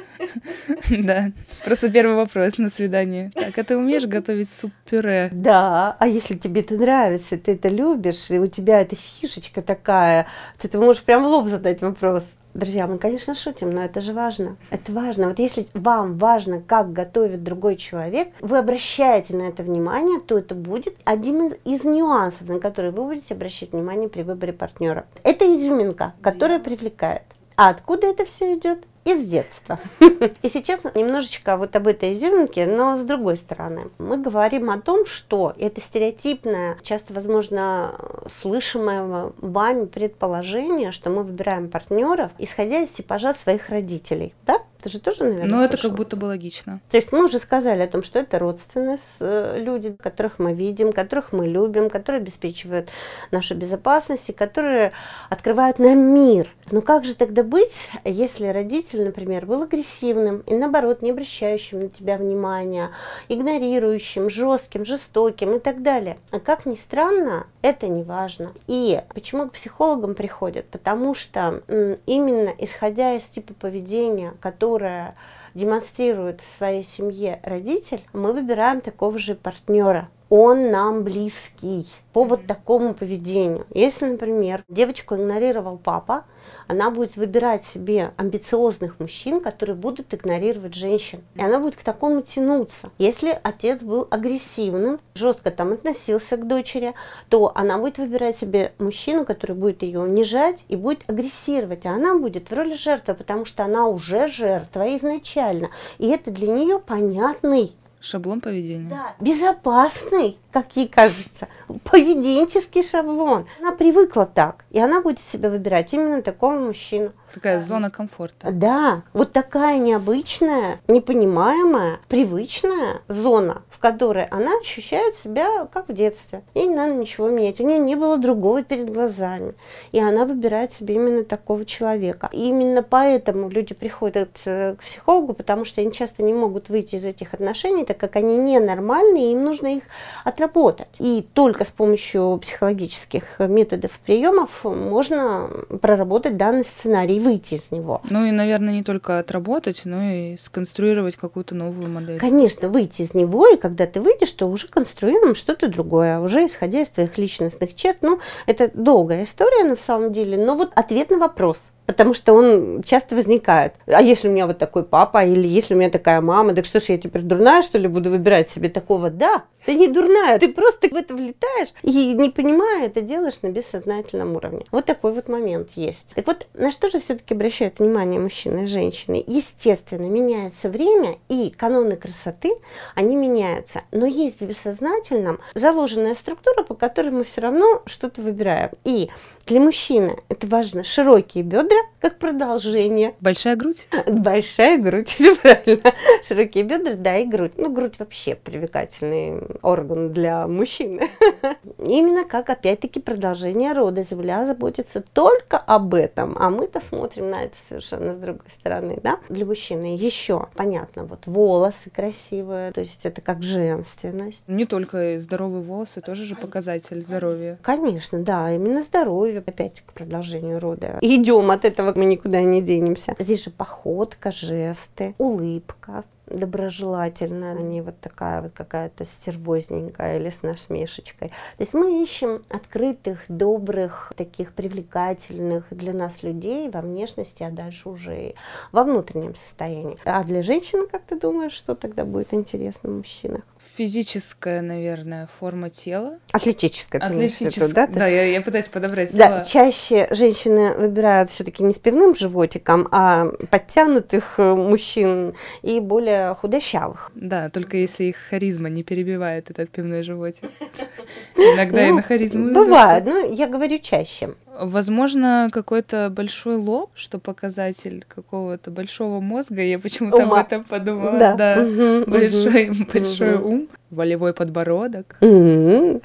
Да. 0.90 1.32
Просто 1.64 1.90
первый 1.90 2.14
вопрос 2.16 2.58
на 2.58 2.70
свидание. 2.70 3.32
Так, 3.34 3.58
а 3.58 3.64
ты 3.64 3.76
умеешь 3.76 4.06
готовить 4.06 4.50
суп-пюре? 4.50 5.28
Да. 5.32 5.96
А 5.98 6.06
если 6.06 6.36
тебе 6.36 6.60
это 6.60 6.74
нравится, 6.74 7.36
ты 7.36 7.52
это 7.52 7.68
любишь, 7.68 8.30
и 8.30 8.38
у 8.38 8.46
тебя 8.46 8.80
эта 8.80 8.96
фишечка 8.96 9.62
такая, 9.62 10.26
ты, 10.60 10.68
ты 10.68 10.78
можешь 10.78 11.02
прям 11.02 11.24
в 11.24 11.26
лоб 11.26 11.48
задать 11.48 11.80
вопрос. 11.80 12.24
Друзья, 12.54 12.88
мы, 12.88 12.98
конечно, 12.98 13.34
шутим, 13.34 13.70
но 13.70 13.84
это 13.84 14.00
же 14.00 14.12
важно. 14.12 14.56
Это 14.70 14.92
важно. 14.92 15.28
Вот 15.28 15.38
если 15.38 15.66
вам 15.72 16.18
важно, 16.18 16.60
как 16.60 16.92
готовит 16.92 17.44
другой 17.44 17.76
человек, 17.76 18.28
вы 18.40 18.58
обращаете 18.58 19.36
на 19.36 19.42
это 19.42 19.62
внимание, 19.62 20.20
то 20.20 20.36
это 20.36 20.56
будет 20.56 20.96
один 21.04 21.52
из 21.64 21.84
нюансов, 21.84 22.48
на 22.48 22.58
которые 22.58 22.90
вы 22.90 23.04
будете 23.04 23.34
обращать 23.34 23.72
внимание 23.72 24.08
при 24.08 24.22
выборе 24.22 24.52
партнера. 24.52 25.06
Это 25.22 25.44
изюминка, 25.44 26.14
которая 26.22 26.58
привлекает. 26.58 27.22
А 27.56 27.68
откуда 27.68 28.08
это 28.08 28.24
все 28.24 28.56
идет? 28.56 28.84
Из 29.04 29.24
детства. 29.24 29.78
И 30.42 30.48
сейчас 30.48 30.80
немножечко 30.94 31.56
вот 31.56 31.74
об 31.76 31.86
этой 31.86 32.12
изюминке, 32.12 32.66
но 32.66 32.96
с 32.96 33.02
другой 33.02 33.36
стороны. 33.36 33.90
Мы 33.98 34.18
говорим 34.18 34.70
о 34.70 34.80
том, 34.80 35.06
что 35.06 35.54
это 35.58 35.80
стереотипное, 35.80 36.78
часто, 36.82 37.14
возможно, 37.14 37.94
слышимое 38.40 39.32
вами 39.38 39.86
предположение, 39.86 40.92
что 40.92 41.10
мы 41.10 41.22
выбираем 41.22 41.70
партнеров, 41.70 42.30
исходя 42.38 42.80
из 42.80 42.90
типажа 42.90 43.34
своих 43.34 43.68
родителей. 43.68 44.34
Да? 44.44 44.58
Это 44.80 44.88
же 44.88 44.98
тоже, 44.98 45.24
наверное, 45.24 45.50
Ну, 45.50 45.62
это 45.62 45.76
как 45.76 45.92
будто 45.92 46.16
бы 46.16 46.24
логично. 46.24 46.80
То 46.90 46.96
есть 46.96 47.12
мы 47.12 47.24
уже 47.24 47.38
сказали 47.38 47.82
о 47.82 47.86
том, 47.86 48.02
что 48.02 48.18
это 48.18 48.38
родственные 48.38 48.96
э, 49.20 49.58
люди, 49.60 49.94
которых 50.00 50.38
мы 50.38 50.54
видим, 50.54 50.92
которых 50.92 51.32
мы 51.32 51.46
любим, 51.46 51.90
которые 51.90 52.20
обеспечивают 52.20 52.88
нашу 53.30 53.54
безопасность 53.54 54.30
и 54.30 54.32
которые 54.32 54.92
открывают 55.28 55.78
нам 55.78 55.98
мир. 55.98 56.48
Но 56.70 56.80
как 56.80 57.04
же 57.04 57.14
тогда 57.14 57.42
быть, 57.42 57.74
если 58.04 58.46
родитель, 58.46 59.04
например, 59.04 59.44
был 59.44 59.62
агрессивным 59.64 60.38
и, 60.46 60.54
наоборот, 60.54 61.02
не 61.02 61.10
обращающим 61.10 61.80
на 61.80 61.88
тебя 61.88 62.16
внимания, 62.16 62.90
игнорирующим, 63.28 64.30
жестким, 64.30 64.86
жестоким 64.86 65.56
и 65.56 65.58
так 65.58 65.82
далее? 65.82 66.16
А 66.30 66.40
как 66.40 66.64
ни 66.64 66.76
странно, 66.76 67.46
это 67.60 67.86
не 67.88 68.02
важно. 68.02 68.52
И 68.66 69.02
почему 69.12 69.48
к 69.48 69.52
психологам 69.52 70.14
приходят? 70.14 70.64
Потому 70.66 71.14
что 71.14 71.62
именно 72.06 72.54
исходя 72.56 73.14
из 73.14 73.24
типа 73.24 73.52
поведения, 73.52 74.32
который 74.40 74.69
которое 74.70 75.16
демонстрирует 75.54 76.42
своей 76.56 76.84
семье 76.84 77.40
родитель, 77.42 78.04
мы 78.12 78.32
выбираем 78.32 78.80
такого 78.80 79.18
же 79.18 79.34
партнера. 79.34 80.08
Он 80.32 80.70
нам 80.70 81.02
близкий 81.02 81.88
по 82.12 82.22
вот 82.22 82.46
такому 82.46 82.94
поведению. 82.94 83.66
Если, 83.74 84.06
например, 84.06 84.62
девочку 84.68 85.16
игнорировал 85.16 85.76
папа, 85.76 86.24
она 86.68 86.90
будет 86.90 87.16
выбирать 87.16 87.66
себе 87.66 88.12
амбициозных 88.16 89.00
мужчин, 89.00 89.40
которые 89.40 89.74
будут 89.74 90.14
игнорировать 90.14 90.74
женщин. 90.74 91.22
И 91.34 91.42
она 91.42 91.58
будет 91.58 91.74
к 91.74 91.82
такому 91.82 92.22
тянуться. 92.22 92.90
Если 92.98 93.36
отец 93.42 93.82
был 93.82 94.06
агрессивным, 94.08 95.00
жестко 95.14 95.50
там 95.50 95.72
относился 95.72 96.36
к 96.36 96.46
дочери, 96.46 96.94
то 97.28 97.50
она 97.56 97.76
будет 97.78 97.98
выбирать 97.98 98.38
себе 98.38 98.72
мужчину, 98.78 99.24
который 99.24 99.56
будет 99.56 99.82
ее 99.82 99.98
унижать 99.98 100.64
и 100.68 100.76
будет 100.76 101.02
агрессировать. 101.08 101.86
А 101.86 101.90
она 101.90 102.16
будет 102.16 102.52
в 102.52 102.54
роли 102.54 102.74
жертвы, 102.74 103.14
потому 103.14 103.44
что 103.44 103.64
она 103.64 103.88
уже 103.88 104.28
жертва 104.28 104.96
изначально. 104.96 105.70
И 105.98 106.06
это 106.06 106.30
для 106.30 106.52
нее 106.52 106.78
понятный 106.78 107.74
Шаблон 108.00 108.40
поведения. 108.40 108.88
Да, 108.88 109.14
безопасный, 109.20 110.38
как 110.52 110.74
ей 110.74 110.88
кажется, 110.88 111.48
поведенческий 111.84 112.82
шаблон. 112.82 113.46
Она 113.60 113.72
привыкла 113.72 114.24
так, 114.24 114.64
и 114.70 114.80
она 114.80 115.02
будет 115.02 115.20
себе 115.20 115.50
выбирать 115.50 115.92
именно 115.92 116.22
такого 116.22 116.58
мужчину. 116.58 117.12
Такая 117.34 117.58
зона 117.58 117.90
комфорта. 117.90 118.50
Да, 118.50 119.02
вот 119.12 119.32
такая 119.32 119.78
необычная, 119.78 120.80
непонимаемая, 120.88 122.00
привычная 122.08 123.02
зона, 123.08 123.62
которой 123.80 124.24
она 124.24 124.52
ощущает 124.60 125.16
себя 125.16 125.66
как 125.72 125.88
в 125.88 125.92
детстве. 125.92 126.42
Ей 126.54 126.66
не 126.66 126.74
надо 126.74 126.94
ничего 126.94 127.28
менять. 127.28 127.60
У 127.60 127.66
нее 127.66 127.78
не 127.78 127.96
было 127.96 128.18
другого 128.18 128.62
перед 128.62 128.90
глазами. 128.90 129.54
И 129.92 129.98
она 129.98 130.26
выбирает 130.26 130.74
себе 130.74 130.94
именно 130.94 131.24
такого 131.24 131.64
человека. 131.64 132.28
И 132.32 132.48
именно 132.48 132.82
поэтому 132.82 133.48
люди 133.48 133.74
приходят 133.74 134.30
э, 134.44 134.74
к 134.78 134.84
психологу, 134.84 135.32
потому 135.32 135.64
что 135.64 135.80
они 135.80 135.92
часто 135.92 136.22
не 136.22 136.32
могут 136.32 136.68
выйти 136.68 136.96
из 136.96 137.04
этих 137.04 137.32
отношений, 137.34 137.84
так 137.84 137.96
как 137.96 138.16
они 138.16 138.36
ненормальные, 138.36 139.30
и 139.30 139.32
им 139.32 139.44
нужно 139.44 139.78
их 139.78 139.84
отработать. 140.24 140.88
И 140.98 141.26
только 141.32 141.64
с 141.64 141.70
помощью 141.70 142.38
психологических 142.42 143.38
методов 143.38 143.98
приемов 144.00 144.64
можно 144.64 145.48
проработать 145.80 146.36
данный 146.36 146.64
сценарий 146.64 147.18
выйти 147.18 147.54
из 147.54 147.70
него. 147.70 148.02
Ну 148.10 148.24
и, 148.26 148.30
наверное, 148.30 148.74
не 148.74 148.82
только 148.82 149.18
отработать, 149.18 149.82
но 149.84 150.02
и 150.02 150.36
сконструировать 150.36 151.16
какую-то 151.16 151.54
новую 151.54 151.88
модель. 151.88 152.18
Конечно, 152.18 152.68
выйти 152.68 153.02
из 153.02 153.14
него, 153.14 153.48
и 153.48 153.56
когда 153.70 153.86
ты 153.86 154.00
выйдешь, 154.00 154.32
то 154.32 154.46
уже 154.46 154.66
конструируем 154.66 155.36
что-то 155.36 155.68
другое, 155.68 156.18
уже 156.18 156.44
исходя 156.44 156.80
из 156.80 156.88
твоих 156.88 157.16
личностных 157.18 157.74
черт. 157.76 157.98
Ну, 158.00 158.18
это 158.46 158.68
долгая 158.74 159.22
история 159.22 159.64
на 159.64 159.76
самом 159.76 160.12
деле, 160.12 160.36
но 160.36 160.56
вот 160.56 160.72
ответ 160.74 161.10
на 161.10 161.18
вопрос– 161.18 161.70
потому 161.90 162.14
что 162.14 162.34
он 162.34 162.84
часто 162.84 163.16
возникает. 163.16 163.74
А 163.86 164.00
если 164.00 164.28
у 164.28 164.30
меня 164.30 164.46
вот 164.46 164.58
такой 164.58 164.84
папа, 164.84 165.24
или 165.24 165.48
если 165.48 165.74
у 165.74 165.76
меня 165.76 165.90
такая 165.90 166.20
мама, 166.20 166.54
так 166.54 166.64
что 166.64 166.78
ж 166.78 166.84
я 166.84 166.98
теперь 166.98 167.22
дурная, 167.22 167.62
что 167.62 167.78
ли, 167.78 167.88
буду 167.88 168.10
выбирать 168.10 168.48
себе 168.48 168.68
такого? 168.68 169.10
Да, 169.10 169.42
ты 169.66 169.74
не 169.74 169.88
дурная, 169.88 170.38
ты 170.38 170.48
просто 170.48 170.88
в 170.88 170.94
это 170.94 171.14
влетаешь 171.14 171.70
и 171.82 172.14
не 172.14 172.30
понимая, 172.30 172.86
это 172.86 173.00
делаешь 173.00 173.42
на 173.42 173.48
бессознательном 173.48 174.36
уровне. 174.36 174.66
Вот 174.70 174.84
такой 174.84 175.12
вот 175.12 175.28
момент 175.28 175.70
есть. 175.74 176.12
Так 176.14 176.28
вот, 176.28 176.46
на 176.54 176.70
что 176.70 176.88
же 176.88 177.00
все-таки 177.00 177.34
обращают 177.34 177.80
внимание 177.80 178.20
мужчины 178.20 178.64
и 178.64 178.66
женщины? 178.66 179.24
Естественно, 179.26 180.06
меняется 180.06 180.68
время, 180.68 181.16
и 181.28 181.50
каноны 181.50 181.96
красоты, 181.96 182.50
они 182.94 183.16
меняются. 183.16 183.82
Но 183.90 184.06
есть 184.06 184.40
в 184.40 184.46
бессознательном 184.46 185.40
заложенная 185.54 186.14
структура, 186.14 186.62
по 186.62 186.74
которой 186.74 187.10
мы 187.10 187.24
все 187.24 187.40
равно 187.40 187.82
что-то 187.86 188.22
выбираем. 188.22 188.70
И 188.84 189.10
для 189.46 189.60
мужчины 189.60 190.16
это 190.28 190.46
важно 190.46 190.84
широкие 190.84 191.44
бедра, 191.44 191.78
как 192.00 192.18
продолжение. 192.18 193.14
Большая 193.20 193.56
грудь? 193.56 193.88
Большая 194.06 194.78
грудь, 194.78 195.08
все 195.14 195.36
правильно. 195.36 195.92
Широкие 196.22 196.64
бедра, 196.64 196.94
да, 196.94 197.18
и 197.18 197.26
грудь. 197.26 197.52
Ну, 197.56 197.70
грудь 197.72 197.98
вообще 197.98 198.34
привлекательный 198.34 199.42
орган 199.62 200.12
для 200.12 200.46
мужчины. 200.46 201.10
Именно 201.78 202.24
как, 202.24 202.48
опять-таки, 202.48 203.00
продолжение 203.00 203.72
рода. 203.72 204.02
Земля 204.02 204.46
заботится 204.46 205.02
только 205.02 205.58
об 205.58 205.94
этом, 205.94 206.36
а 206.38 206.50
мы-то 206.50 206.80
смотрим 206.80 207.30
на 207.30 207.42
это 207.42 207.56
совершенно 207.56 208.14
с 208.14 208.18
другой 208.18 208.50
стороны, 208.50 208.98
да. 209.02 209.18
Для 209.28 209.44
мужчины 209.44 209.96
еще, 209.96 210.48
понятно, 210.54 211.04
вот 211.04 211.26
волосы 211.26 211.90
красивые, 211.90 212.72
то 212.72 212.80
есть 212.80 213.04
это 213.04 213.20
как 213.20 213.42
женственность. 213.42 214.42
Не 214.46 214.64
только 214.64 215.18
здоровые 215.18 215.62
волосы, 215.62 216.00
тоже 216.00 216.24
же 216.24 216.34
показатель 216.34 217.02
здоровья. 217.02 217.58
Конечно, 217.62 218.18
да, 218.20 218.50
именно 218.52 218.82
здоровье 218.82 219.29
опять 219.38 219.80
к 219.80 219.92
продолжению 219.92 220.60
рода. 220.60 220.98
идем 221.00 221.50
от 221.50 221.64
этого, 221.64 221.92
мы 221.96 222.04
никуда 222.04 222.40
не 222.40 222.62
денемся. 222.62 223.14
Здесь 223.18 223.44
же 223.44 223.50
походка, 223.50 224.30
жесты, 224.30 225.14
улыбка, 225.18 226.04
доброжелательная, 226.30 227.56
а 227.56 227.60
не 227.60 227.82
вот 227.82 227.98
такая 228.00 228.42
вот 228.42 228.52
какая-то 228.52 229.04
стервозненькая 229.04 230.18
или 230.18 230.30
с 230.30 230.42
насмешечкой. 230.42 231.28
То 231.28 231.34
есть 231.58 231.74
мы 231.74 232.02
ищем 232.02 232.44
открытых, 232.48 233.20
добрых, 233.28 234.12
таких 234.16 234.52
привлекательных 234.52 235.64
для 235.70 235.92
нас 235.92 236.22
людей 236.22 236.70
во 236.70 236.80
внешности, 236.80 237.42
а 237.42 237.50
дальше 237.50 237.88
уже 237.88 238.28
и 238.28 238.34
во 238.72 238.84
внутреннем 238.84 239.34
состоянии. 239.36 239.98
А 240.04 240.22
для 240.24 240.42
женщины, 240.42 240.86
как 240.86 241.02
ты 241.02 241.18
думаешь, 241.18 241.52
что 241.52 241.74
тогда 241.74 242.04
будет 242.04 242.32
интересно 242.32 242.90
в 242.90 242.96
мужчинах? 242.98 243.42
Физическая, 243.80 244.60
наверное, 244.60 245.26
форма 245.38 245.70
тела. 245.70 246.18
Атлетическая, 246.32 247.00
Атлетическая, 247.00 247.68
да? 247.68 247.86
Да, 247.86 248.06
я, 248.06 248.24
я 248.24 248.42
пытаюсь 248.42 248.68
подобрать 248.68 249.10
слова. 249.10 249.38
Да, 249.38 249.44
чаще 249.44 250.06
женщины 250.10 250.74
выбирают 250.74 251.30
все-таки 251.30 251.62
не 251.62 251.72
с 251.72 251.78
пивным 251.78 252.14
животиком, 252.14 252.88
а 252.90 253.32
подтянутых 253.50 254.34
э, 254.36 254.54
мужчин 254.54 255.32
и 255.62 255.80
более 255.80 256.34
худощавых. 256.34 257.10
Да, 257.14 257.48
только 257.48 257.78
если 257.78 258.04
их 258.04 258.16
харизма 258.28 258.68
не 258.68 258.82
перебивает 258.82 259.50
этот 259.50 259.70
пивной 259.70 260.02
животик. 260.02 260.50
Иногда 261.36 261.86
и 261.86 261.88
ну, 261.88 261.96
на 261.96 262.02
харизму. 262.02 262.52
Бывает, 262.52 263.06
но 263.06 263.16
я 263.16 263.46
говорю 263.46 263.78
чаще. 263.78 264.34
Возможно, 264.58 265.48
какой-то 265.52 266.10
большой 266.10 266.56
лоб, 266.56 266.90
что 266.94 267.18
показатель 267.18 268.04
какого-то 268.08 268.70
большого 268.70 269.20
мозга. 269.20 269.62
Я 269.62 269.78
почему-то 269.78 270.24
об 270.24 270.34
этом 270.34 270.64
подумала. 270.64 271.18
Да, 271.18 271.34
да. 271.34 271.62
Угу, 271.62 272.10
большой, 272.10 272.70
угу, 272.70 272.84
большой 272.92 273.34
угу. 273.36 273.48
ум 273.48 273.68
волевой 273.90 274.32
подбородок. 274.32 275.16
Mm-hmm. 275.20 276.02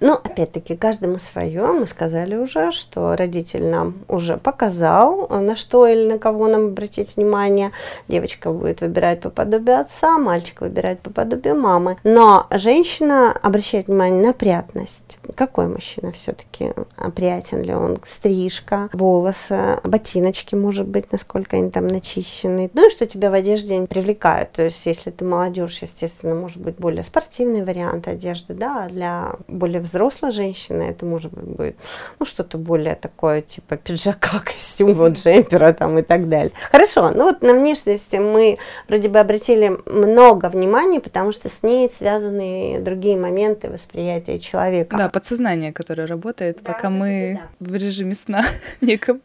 Ну, 0.00 0.12
опять-таки, 0.14 0.76
каждому 0.76 1.18
свое. 1.18 1.66
Мы 1.66 1.86
сказали 1.86 2.36
уже, 2.36 2.72
что 2.72 3.14
родитель 3.14 3.64
нам 3.66 3.94
уже 4.08 4.38
показал, 4.38 5.28
на 5.28 5.56
что 5.56 5.86
или 5.86 6.10
на 6.10 6.18
кого 6.18 6.48
нам 6.48 6.66
обратить 6.66 7.16
внимание. 7.16 7.72
Девочка 8.08 8.50
будет 8.50 8.80
выбирать 8.80 9.20
по 9.20 9.30
подобию 9.30 9.80
отца, 9.80 10.18
мальчик 10.18 10.62
выбирать 10.62 11.00
по 11.00 11.10
подобию 11.10 11.56
мамы. 11.60 11.98
Но 12.04 12.46
женщина 12.50 13.32
обращает 13.32 13.86
внимание 13.86 14.22
на 14.22 14.30
опрятность. 14.30 15.18
Какой 15.34 15.68
мужчина 15.68 16.12
все-таки? 16.12 16.72
Опрятен 16.96 17.62
ли 17.62 17.74
он? 17.74 17.98
Стрижка, 18.06 18.88
волосы, 18.92 19.78
ботиночки, 19.84 20.54
может 20.54 20.86
быть, 20.86 21.12
насколько 21.12 21.56
они 21.56 21.70
там 21.70 21.86
начищены. 21.86 22.70
Ну 22.72 22.88
и 22.88 22.90
что 22.90 23.06
тебя 23.06 23.30
в 23.30 23.34
одежде 23.34 23.86
привлекает. 23.86 24.52
То 24.52 24.62
есть, 24.62 24.86
если 24.86 25.10
ты 25.10 25.24
молодежь, 25.24 25.78
естественно, 25.82 26.34
может 26.34 26.58
быть 26.58 26.76
более 26.76 27.02
спортивный 27.02 27.25
спортивный 27.26 27.64
вариант 27.64 28.08
одежды, 28.08 28.54
да, 28.54 28.84
а 28.84 28.88
для 28.88 29.32
более 29.48 29.80
взрослой 29.80 30.30
женщины 30.30 30.84
это 30.84 31.04
может 31.04 31.32
быть 31.32 31.44
будет, 31.44 31.76
ну, 32.18 32.26
что-то 32.26 32.56
более 32.56 32.94
такое, 32.94 33.42
типа 33.42 33.76
пиджака, 33.76 34.38
костюма, 34.44 35.08
джемпера 35.08 35.72
там 35.72 35.98
и 35.98 36.02
так 36.02 36.28
далее. 36.28 36.52
Хорошо, 36.70 37.10
ну 37.10 37.24
вот 37.24 37.42
на 37.42 37.54
внешности 37.54 38.16
мы 38.16 38.58
вроде 38.88 39.08
бы 39.08 39.18
обратили 39.18 39.76
много 39.86 40.48
внимания, 40.48 41.00
потому 41.00 41.32
что 41.32 41.48
с 41.48 41.62
ней 41.62 41.90
связаны 41.90 42.78
другие 42.80 43.16
моменты 43.16 43.68
восприятия 43.68 44.38
человека. 44.38 44.96
Да, 44.96 45.08
подсознание, 45.08 45.72
которое 45.72 46.06
работает, 46.06 46.60
да, 46.62 46.72
пока 46.72 46.90
мы 46.90 47.40
да. 47.60 47.66
в 47.66 47.74
режиме 47.74 48.14
сна 48.14 48.44
неком. 48.80 49.20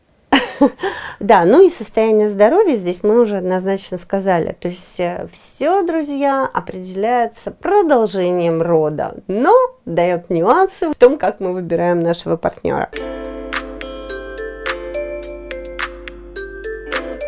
Да, 1.19 1.45
ну 1.45 1.65
и 1.65 1.69
состояние 1.69 2.30
здоровья 2.30 2.76
здесь 2.76 3.04
мы 3.04 3.19
уже 3.19 3.38
однозначно 3.38 3.97
сказали. 3.97 4.56
То 4.60 4.67
есть 4.69 5.00
э, 5.00 5.28
все, 5.32 5.84
друзья, 5.84 6.50
определяется 6.52 7.52
продолжением 7.52 8.62
рода, 8.62 9.15
но 9.28 9.54
дает 9.86 10.30
нюансы 10.30 10.89
в 10.89 10.95
том, 10.95 11.17
как 11.17 11.39
мы 11.39 11.54
выбираем 11.54 12.00
нашего 12.00 12.38
партнера. 12.38 12.89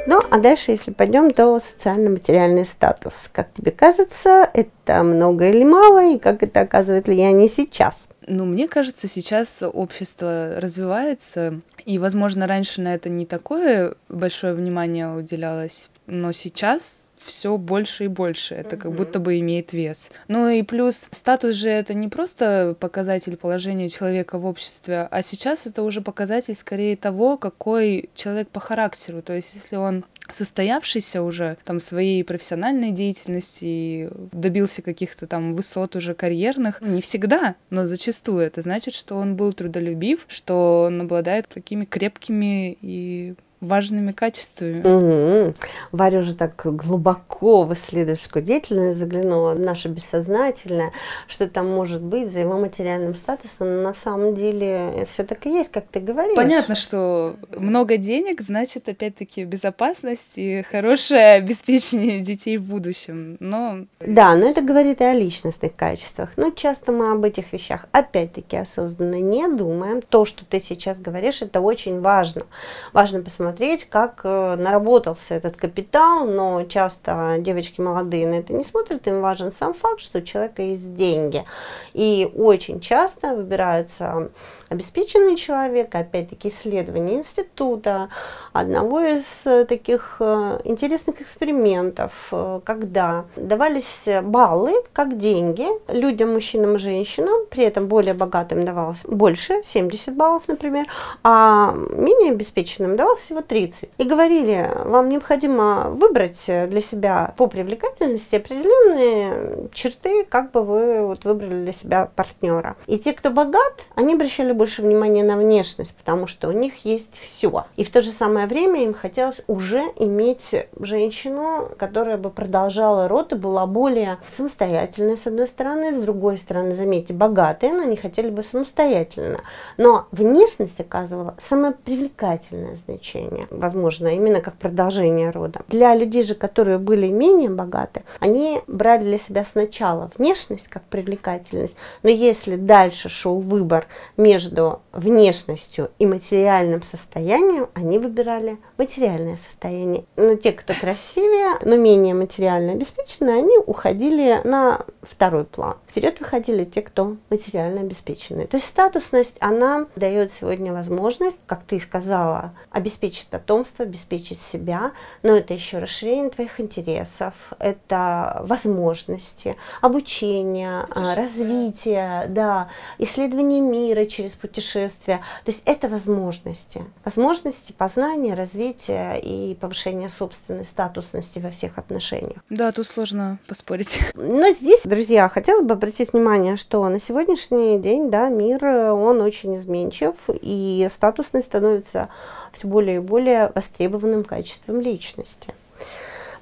Ну, 0.06 0.22
а 0.30 0.38
дальше, 0.38 0.72
если 0.72 0.92
пойдем, 0.92 1.32
то 1.32 1.60
социально-материальный 1.60 2.66
статус. 2.66 3.14
Как 3.32 3.54
тебе 3.54 3.72
кажется, 3.72 4.50
это 4.54 5.02
много 5.02 5.50
или 5.50 5.64
мало, 5.64 6.14
и 6.14 6.20
как 6.20 6.44
это 6.44 6.60
оказывает 6.62 7.08
влияние 7.08 7.48
сейчас? 7.48 7.96
Ну, 8.28 8.46
мне 8.46 8.68
кажется, 8.68 9.08
сейчас 9.08 9.62
общество 9.62 10.56
развивается, 10.58 11.62
и, 11.86 11.98
возможно, 11.98 12.48
раньше 12.48 12.82
на 12.82 12.94
это 12.94 13.10
не 13.10 13.26
такое 13.26 13.96
большое 14.10 14.54
внимание 14.54 15.10
уделялось, 15.10 15.90
но 16.08 16.32
сейчас 16.32 17.08
все 17.26 17.58
больше 17.58 18.06
и 18.06 18.08
больше. 18.08 18.56
Это 18.56 18.78
как 18.78 18.94
будто 18.94 19.20
бы 19.20 19.40
имеет 19.40 19.74
вес. 19.74 20.12
Ну 20.28 20.50
и 20.50 20.64
плюс 20.64 21.08
статус 21.12 21.56
же 21.56 21.70
это 21.70 21.94
не 21.94 22.08
просто 22.08 22.76
показатель 22.80 23.38
положения 23.38 23.90
человека 23.90 24.38
в 24.38 24.46
обществе, 24.46 25.08
а 25.10 25.22
сейчас 25.22 25.66
это 25.66 25.84
уже 25.84 26.02
показатель 26.02 26.56
скорее 26.56 26.96
того, 26.96 27.38
какой 27.38 28.10
человек 28.16 28.50
по 28.50 28.60
характеру. 28.60 29.22
То 29.22 29.34
есть 29.34 29.56
если 29.56 29.76
он 29.76 30.06
состоявшийся 30.30 31.22
уже 31.22 31.58
там 31.66 31.80
своей 31.80 32.24
профессиональной 32.24 32.92
деятельности 32.92 33.66
и 33.66 34.10
добился 34.32 34.82
каких-то 34.82 35.28
там 35.28 35.54
высот 35.54 35.96
уже 35.96 36.14
карьерных. 36.14 36.82
Не 36.82 37.02
всегда, 37.02 37.56
но 37.70 37.88
зачастую 37.88 38.40
это 38.40 38.62
значит, 38.62 38.96
что 38.96 39.16
он 39.16 39.36
был 39.36 39.54
трудолюбив, 39.54 40.26
что 40.28 40.86
он 40.88 41.02
обладает 41.02 41.48
такими 41.48 41.86
крепкими 41.86 42.78
и 42.82 43.36
важными 43.64 44.12
качествами. 44.12 44.82
Угу. 44.82 45.56
Варя 45.92 46.20
уже 46.20 46.36
так 46.36 46.62
глубоко 46.64 47.64
в 47.64 47.74
исследовательскую 47.74 48.44
деятельность 48.44 49.00
заглянула, 49.00 49.54
наше 49.54 49.88
бессознательное, 49.88 50.92
что 51.28 51.48
там 51.48 51.70
может 51.70 52.02
быть 52.02 52.32
за 52.32 52.42
его 52.42 52.58
материальным 52.58 53.16
статусом, 53.16 53.78
но 53.78 53.82
на 53.82 53.94
самом 53.94 54.36
деле 54.36 55.08
все 55.10 55.24
так 55.24 55.46
и 55.46 55.50
есть, 55.50 55.72
как 55.72 55.86
ты 55.88 56.00
говоришь. 56.00 56.36
Понятно, 56.36 56.76
что 56.76 57.36
много 57.56 57.98
денег 57.98 58.42
значит 58.42 58.90
опять-таки 58.90 59.44
безопасность 59.46 60.34
и 60.38 60.64
хорошее 60.64 61.34
обеспечение 61.34 62.22
детей 62.22 62.58
в 62.58 62.64
будущем, 62.64 63.38
но... 63.40 63.86
Да, 64.00 64.36
но 64.36 64.50
это 64.50 64.62
говорит 64.62 65.02
и 65.02 65.06
о 65.06 65.14
личностных 65.14 65.76
качествах. 65.76 66.32
Но 66.36 66.52
часто 66.52 66.92
мы 66.92 67.12
об 67.12 67.24
этих 67.24 67.54
вещах 67.54 67.88
опять-таки 67.92 68.58
осознанно 68.58 69.20
не 69.20 69.48
думаем. 69.48 70.02
То, 70.02 70.26
что 70.26 70.46
ты 70.46 70.60
сейчас 70.60 71.00
говоришь, 71.00 71.42
это 71.42 71.62
очень 71.62 72.02
важно. 72.02 72.44
Важно 72.92 73.22
посмотреть 73.22 73.53
посмотреть, 73.54 73.88
как 73.90 74.22
э, 74.24 74.56
наработался 74.56 75.36
этот 75.36 75.56
капитал, 75.56 76.26
но 76.26 76.64
часто 76.64 77.36
девочки 77.40 77.82
молодые 77.82 78.28
на 78.28 78.36
это 78.36 78.54
не 78.54 78.64
смотрят, 78.64 79.08
им 79.08 79.22
важен 79.22 79.52
сам 79.52 79.74
факт, 79.74 80.02
что 80.02 80.20
у 80.20 80.22
человека 80.22 80.64
есть 80.64 80.96
деньги. 80.96 81.46
И 81.94 82.30
очень 82.36 82.80
часто 82.80 83.36
выбираются 83.36 84.32
обеспеченный 84.74 85.36
человек, 85.36 85.94
опять-таки 85.96 86.50
исследование 86.50 87.18
института, 87.18 88.10
одного 88.52 89.02
из 89.02 89.26
э, 89.46 89.66
таких 89.66 90.18
э, 90.20 90.60
интересных 90.64 91.22
экспериментов, 91.22 92.12
э, 92.32 92.60
когда 92.64 93.26
давались 93.36 94.06
баллы, 94.24 94.74
как 94.94 95.18
деньги, 95.18 95.68
людям, 95.88 96.34
мужчинам 96.34 96.76
и 96.76 96.80
женщинам, 96.80 97.46
при 97.50 97.64
этом 97.64 97.88
более 97.88 98.14
богатым 98.14 98.66
давалось 98.66 99.04
больше, 99.06 99.62
70 99.64 100.16
баллов, 100.16 100.44
например, 100.48 100.88
а 101.24 101.74
менее 101.74 102.32
обеспеченным 102.32 102.96
давалось 102.96 103.22
всего 103.22 103.42
30. 103.42 103.90
И 103.98 104.04
говорили, 104.04 104.70
вам 104.86 105.10
необходимо 105.10 105.90
выбрать 105.90 106.46
для 106.46 106.82
себя 106.82 107.34
по 107.38 107.48
привлекательности 107.48 108.36
определенные 108.36 109.70
черты, 109.74 110.26
как 110.26 110.52
бы 110.52 110.64
вы 110.64 111.06
вот 111.06 111.26
выбрали 111.26 111.64
для 111.64 111.74
себя 111.74 112.10
партнера. 112.16 112.76
И 112.88 112.98
те, 112.98 113.14
кто 113.14 113.30
богат, 113.30 113.74
они 113.96 114.14
обращали 114.14 114.52
больше 114.52 114.63
внимания 114.82 115.24
на 115.24 115.38
внешность, 115.38 115.96
потому 115.98 116.28
что 116.28 116.50
у 116.50 116.52
них 116.52 116.86
есть 116.86 117.20
все. 117.20 117.66
И 117.76 117.84
в 117.84 117.92
то 117.92 118.02
же 118.02 118.12
самое 118.12 118.48
время 118.48 118.84
им 118.84 118.94
хотелось 118.94 119.42
уже 119.48 119.84
иметь 119.98 120.68
женщину, 120.80 121.70
которая 121.78 122.18
бы 122.18 122.30
продолжала 122.30 123.08
род 123.08 123.34
и 123.34 123.36
была 123.36 123.66
более 123.66 124.18
самостоятельной, 124.28 125.18
с 125.18 125.28
одной 125.28 125.48
стороны, 125.48 125.94
с 125.94 126.00
другой 126.00 126.38
стороны, 126.38 126.76
заметьте, 126.76 127.14
богатые, 127.14 127.74
но 127.74 127.84
они 127.84 127.96
хотели 127.96 128.30
бы 128.30 128.44
самостоятельно. 128.44 129.42
Но 129.78 130.08
внешность 130.12 130.80
оказывала 130.80 131.36
самое 131.40 131.74
привлекательное 131.74 132.76
значение, 132.76 133.48
возможно, 133.50 134.08
именно 134.08 134.42
как 134.42 134.56
продолжение 134.56 135.30
рода. 135.30 135.62
Для 135.68 135.96
людей 135.96 136.24
же, 136.24 136.36
которые 136.36 136.78
были 136.78 137.08
менее 137.08 137.50
богаты, 137.50 138.04
они 138.20 138.62
брали 138.68 139.04
для 139.04 139.18
себя 139.18 139.46
сначала 139.46 140.12
внешность 140.18 140.68
как 140.68 140.84
привлекательность, 140.84 141.76
но 142.04 142.10
если 142.10 142.56
дальше 142.56 143.10
шел 143.10 143.40
выбор 143.40 143.88
между 144.18 144.43
между 144.44 144.82
внешностью 144.92 145.92
и 146.00 146.06
материальным 146.06 146.84
состоянием, 146.84 147.70
они 147.74 148.00
выбирали 148.00 148.58
материальное 148.78 149.38
состояние. 149.38 150.06
Но 150.16 150.36
те, 150.36 150.52
кто 150.52 150.74
красивее, 150.74 151.58
но 151.64 151.76
менее 151.78 152.14
материально 152.14 152.74
обеспечены, 152.74 153.30
они 153.30 153.58
уходили 153.66 154.42
на 154.44 154.86
второй 155.02 155.46
план. 155.46 155.78
Вперед 155.94 156.20
выходили 156.22 156.66
те, 156.66 156.82
кто 156.82 157.18
материально 157.30 157.82
обеспечены. 157.82 158.48
То 158.48 158.58
есть 158.58 158.68
статусность, 158.68 159.38
она 159.40 159.86
дает 159.96 160.34
сегодня 160.34 160.74
возможность, 160.74 161.38
как 161.46 161.62
ты 161.66 161.80
сказала, 161.80 162.56
обеспечить 162.72 163.28
потомство, 163.28 163.86
обеспечить 163.86 164.42
себя, 164.42 164.94
но 165.22 165.38
это 165.38 165.54
еще 165.54 165.78
расширение 165.78 166.32
твоих 166.32 166.60
интересов, 166.60 167.36
это 167.60 168.42
возможности, 168.42 169.56
обучение, 169.82 170.88
развитие, 170.96 172.26
да, 172.28 172.70
исследование 172.98 173.62
мира 173.62 174.06
через 174.06 174.34
путешествия. 174.34 175.18
То 175.46 175.52
есть 175.52 175.62
это 175.66 175.88
возможности. 175.88 176.84
Возможности 177.06 177.72
познания, 177.72 178.34
развития 178.34 179.22
и 179.22 179.54
повышения 179.54 180.10
собственной 180.10 180.66
статусности 180.66 181.38
во 181.38 181.52
всех 181.52 181.78
отношениях. 181.78 182.40
Да, 182.50 182.72
тут 182.72 182.88
сложно 182.88 183.38
поспорить. 183.48 184.00
Но 184.16 184.50
здесь, 184.54 184.82
друзья, 184.86 185.30
хотелось 185.30 185.68
бы 185.68 185.83
обратить 185.84 186.14
внимание, 186.14 186.56
что 186.56 186.88
на 186.88 186.98
сегодняшний 186.98 187.78
день, 187.78 188.10
да, 188.10 188.30
мир, 188.30 188.64
он 188.66 189.20
очень 189.20 189.56
изменчив, 189.56 190.16
и 190.30 190.88
статусность 190.90 191.48
становится 191.48 192.08
все 192.54 192.68
более 192.70 192.96
и 192.96 193.00
более 193.00 193.52
востребованным 193.54 194.24
качеством 194.24 194.80
личности. 194.80 195.54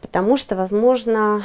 Потому 0.01 0.37
что, 0.37 0.55
возможно, 0.55 1.43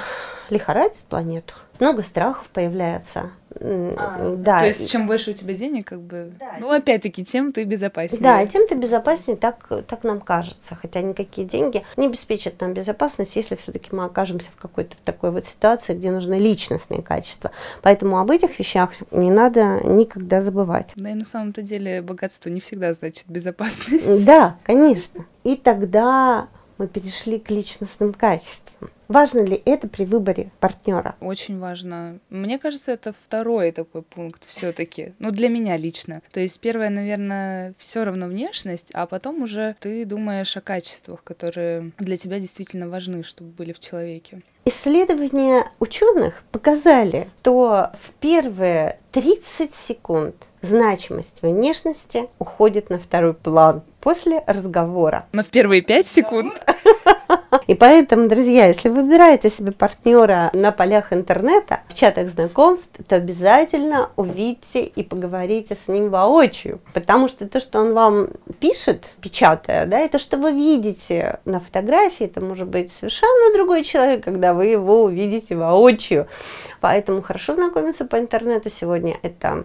лихорадит 0.51 0.97
планету. 1.09 1.55
Много 1.79 2.03
страхов 2.03 2.47
появляется, 2.55 3.31
а, 3.61 4.35
да. 4.39 4.61
То 4.61 4.67
есть, 4.67 4.91
чем 4.91 5.07
больше 5.07 5.33
у 5.33 5.35
тебя 5.35 5.53
денег, 5.53 5.87
как 5.87 6.01
бы, 6.01 6.33
да, 6.41 6.53
ну, 6.59 6.69
тем... 6.69 6.77
опять-таки, 6.77 7.23
тем 7.23 7.53
ты 7.53 7.65
безопаснее. 7.65 8.23
Да, 8.23 8.47
тем 8.47 8.67
ты 8.67 8.75
безопаснее, 8.77 9.37
так, 9.37 9.69
так 9.87 10.03
нам 10.03 10.21
кажется. 10.21 10.75
Хотя 10.75 11.03
никакие 11.03 11.47
деньги 11.47 11.85
не 11.99 12.07
обеспечат 12.07 12.59
нам 12.63 12.73
безопасность, 12.73 13.37
если 13.37 13.57
все-таки 13.57 13.95
мы 13.95 14.07
окажемся 14.07 14.49
в 14.57 14.61
какой-то 14.61 14.97
такой 15.05 15.33
вот 15.33 15.47
ситуации, 15.47 15.95
где 15.95 16.11
нужны 16.11 16.39
личностные 16.39 17.03
качества. 17.03 17.51
Поэтому 17.83 18.19
об 18.19 18.31
этих 18.31 18.59
вещах 18.59 18.93
не 19.11 19.31
надо 19.31 19.81
никогда 19.85 20.41
забывать. 20.41 20.93
Да 20.97 21.11
и 21.11 21.15
на 21.15 21.27
самом-то 21.27 21.61
деле 21.61 22.01
богатство 22.01 22.49
не 22.49 22.61
всегда 22.61 22.95
значит 22.95 23.25
безопасность. 23.29 24.25
Да, 24.25 24.57
конечно. 24.65 25.27
И 25.45 25.57
тогда 25.57 26.49
мы 26.79 26.87
перешли 26.89 27.39
к 27.39 27.51
личностным 27.51 28.13
качествам. 28.13 28.91
Важно 29.09 29.41
ли 29.41 29.63
это 29.65 29.87
при 29.87 30.05
выборе 30.05 30.51
партнера? 30.59 31.15
Очень 31.21 31.59
важно. 31.59 32.19
Мне 32.29 32.59
кажется, 32.59 32.91
это 32.91 33.15
второй 33.25 33.71
такой 33.71 34.03
пункт 34.03 34.43
все-таки. 34.47 35.15
Ну, 35.21 35.31
для 35.31 35.49
меня 35.49 35.77
лично. 35.77 36.23
То 36.33 36.41
есть 36.41 36.61
первое, 36.61 36.91
наверное, 36.91 37.75
все 37.79 38.05
равно 38.05 38.27
внешность, 38.27 38.91
а 38.95 39.07
потом 39.07 39.43
уже 39.43 39.77
ты 39.81 40.05
думаешь 40.05 40.57
о 40.57 40.61
качествах, 40.61 41.23
которые 41.23 41.93
для 41.99 42.17
тебя 42.17 42.41
действительно 42.41 42.89
важны, 42.89 43.23
чтобы 43.23 43.51
были 43.51 43.73
в 43.73 43.79
человеке. 43.79 44.43
Исследования 44.65 45.71
ученых 45.79 46.43
показали, 46.51 47.29
что 47.41 47.93
в 48.03 48.11
первые 48.19 48.99
30 49.13 49.73
секунд 49.73 50.35
значимость 50.67 51.43
внешности 51.43 52.29
уходит 52.39 52.91
на 52.91 52.99
второй 52.99 53.35
план 53.35 53.83
после 54.01 54.43
разговора. 54.47 55.27
Но 55.33 55.43
в 55.43 55.47
первые 55.47 55.83
5 55.83 56.07
секунд 56.07 56.63
И 57.67 57.75
поэтому, 57.75 58.29
друзья, 58.29 58.67
если 58.67 58.89
вы 58.89 59.03
выбираете 59.03 59.51
себе 59.51 59.73
партнера 59.73 60.51
на 60.53 60.71
полях 60.71 61.13
интернета, 61.13 61.81
в 61.89 61.95
чатах 61.95 62.29
знакомств, 62.29 62.87
то 63.09 63.17
обязательно 63.17 64.11
увидите 64.15 64.85
и 64.85 65.03
поговорите 65.03 65.75
с 65.75 65.89
ним 65.89 66.11
воочию. 66.11 66.81
Потому 66.95 67.27
что 67.29 67.49
то, 67.49 67.59
что 67.59 67.81
он 67.81 67.93
вам 67.93 68.29
пишет, 68.61 69.07
печатая, 69.21 69.87
да, 69.87 70.01
и 70.05 70.09
то, 70.09 70.19
что 70.19 70.37
вы 70.37 70.53
видите 70.53 71.41
на 71.45 71.59
фотографии, 71.59 72.27
это 72.27 72.41
может 72.41 72.69
быть 72.69 72.93
совершенно 72.93 73.53
другой 73.53 73.83
человек, 73.83 74.23
когда 74.23 74.55
вы 74.55 74.67
его 74.67 75.03
увидите 75.03 75.57
воочию. 75.57 76.29
Поэтому 76.81 77.23
хорошо 77.23 77.55
знакомиться 77.55 78.05
по 78.05 78.17
интернету 78.17 78.71
сегодня 78.71 79.17
это 79.23 79.65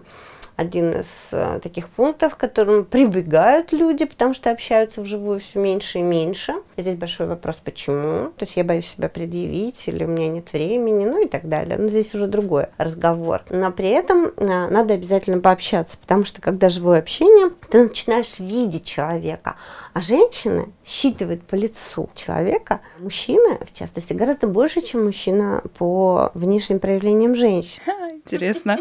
один 0.62 0.92
из 0.92 1.28
э, 1.32 1.60
таких 1.62 1.88
пунктов, 1.88 2.36
к 2.36 2.38
которым 2.38 2.84
прибегают 2.84 3.72
люди, 3.72 4.04
потому 4.04 4.32
что 4.34 4.50
общаются 4.50 5.02
вживую 5.02 5.40
все 5.40 5.58
меньше 5.58 5.98
и 5.98 6.02
меньше. 6.02 6.54
Здесь 6.76 6.96
большой 6.96 7.26
вопрос, 7.26 7.56
почему. 7.56 8.30
То 8.30 8.42
есть 8.42 8.56
я 8.56 8.64
боюсь 8.64 8.86
себя 8.86 9.08
предъявить, 9.08 9.86
или 9.86 10.04
у 10.04 10.08
меня 10.08 10.28
нет 10.28 10.52
времени, 10.52 11.04
ну 11.04 11.22
и 11.22 11.28
так 11.28 11.48
далее. 11.48 11.76
Но 11.78 11.88
здесь 11.88 12.14
уже 12.14 12.26
другой 12.26 12.66
разговор. 12.78 13.42
Но 13.50 13.70
при 13.70 13.88
этом 13.88 14.32
э, 14.36 14.68
надо 14.68 14.94
обязательно 14.94 15.40
пообщаться, 15.40 15.96
потому 15.98 16.24
что 16.24 16.40
когда 16.40 16.68
живое 16.68 16.98
общение, 16.98 17.50
ты 17.70 17.84
начинаешь 17.84 18.38
видеть 18.38 18.84
человека. 18.84 19.56
А 19.94 20.00
женщины 20.00 20.72
считывают 20.86 21.42
по 21.42 21.54
лицу 21.54 22.08
человека, 22.14 22.80
мужчины, 22.98 23.58
в 23.60 23.78
частности, 23.78 24.14
гораздо 24.14 24.46
больше, 24.46 24.80
чем 24.80 25.04
мужчина 25.04 25.62
по 25.76 26.30
внешним 26.34 26.78
проявлениям 26.78 27.34
женщин. 27.34 27.82
Интересно. 28.10 28.80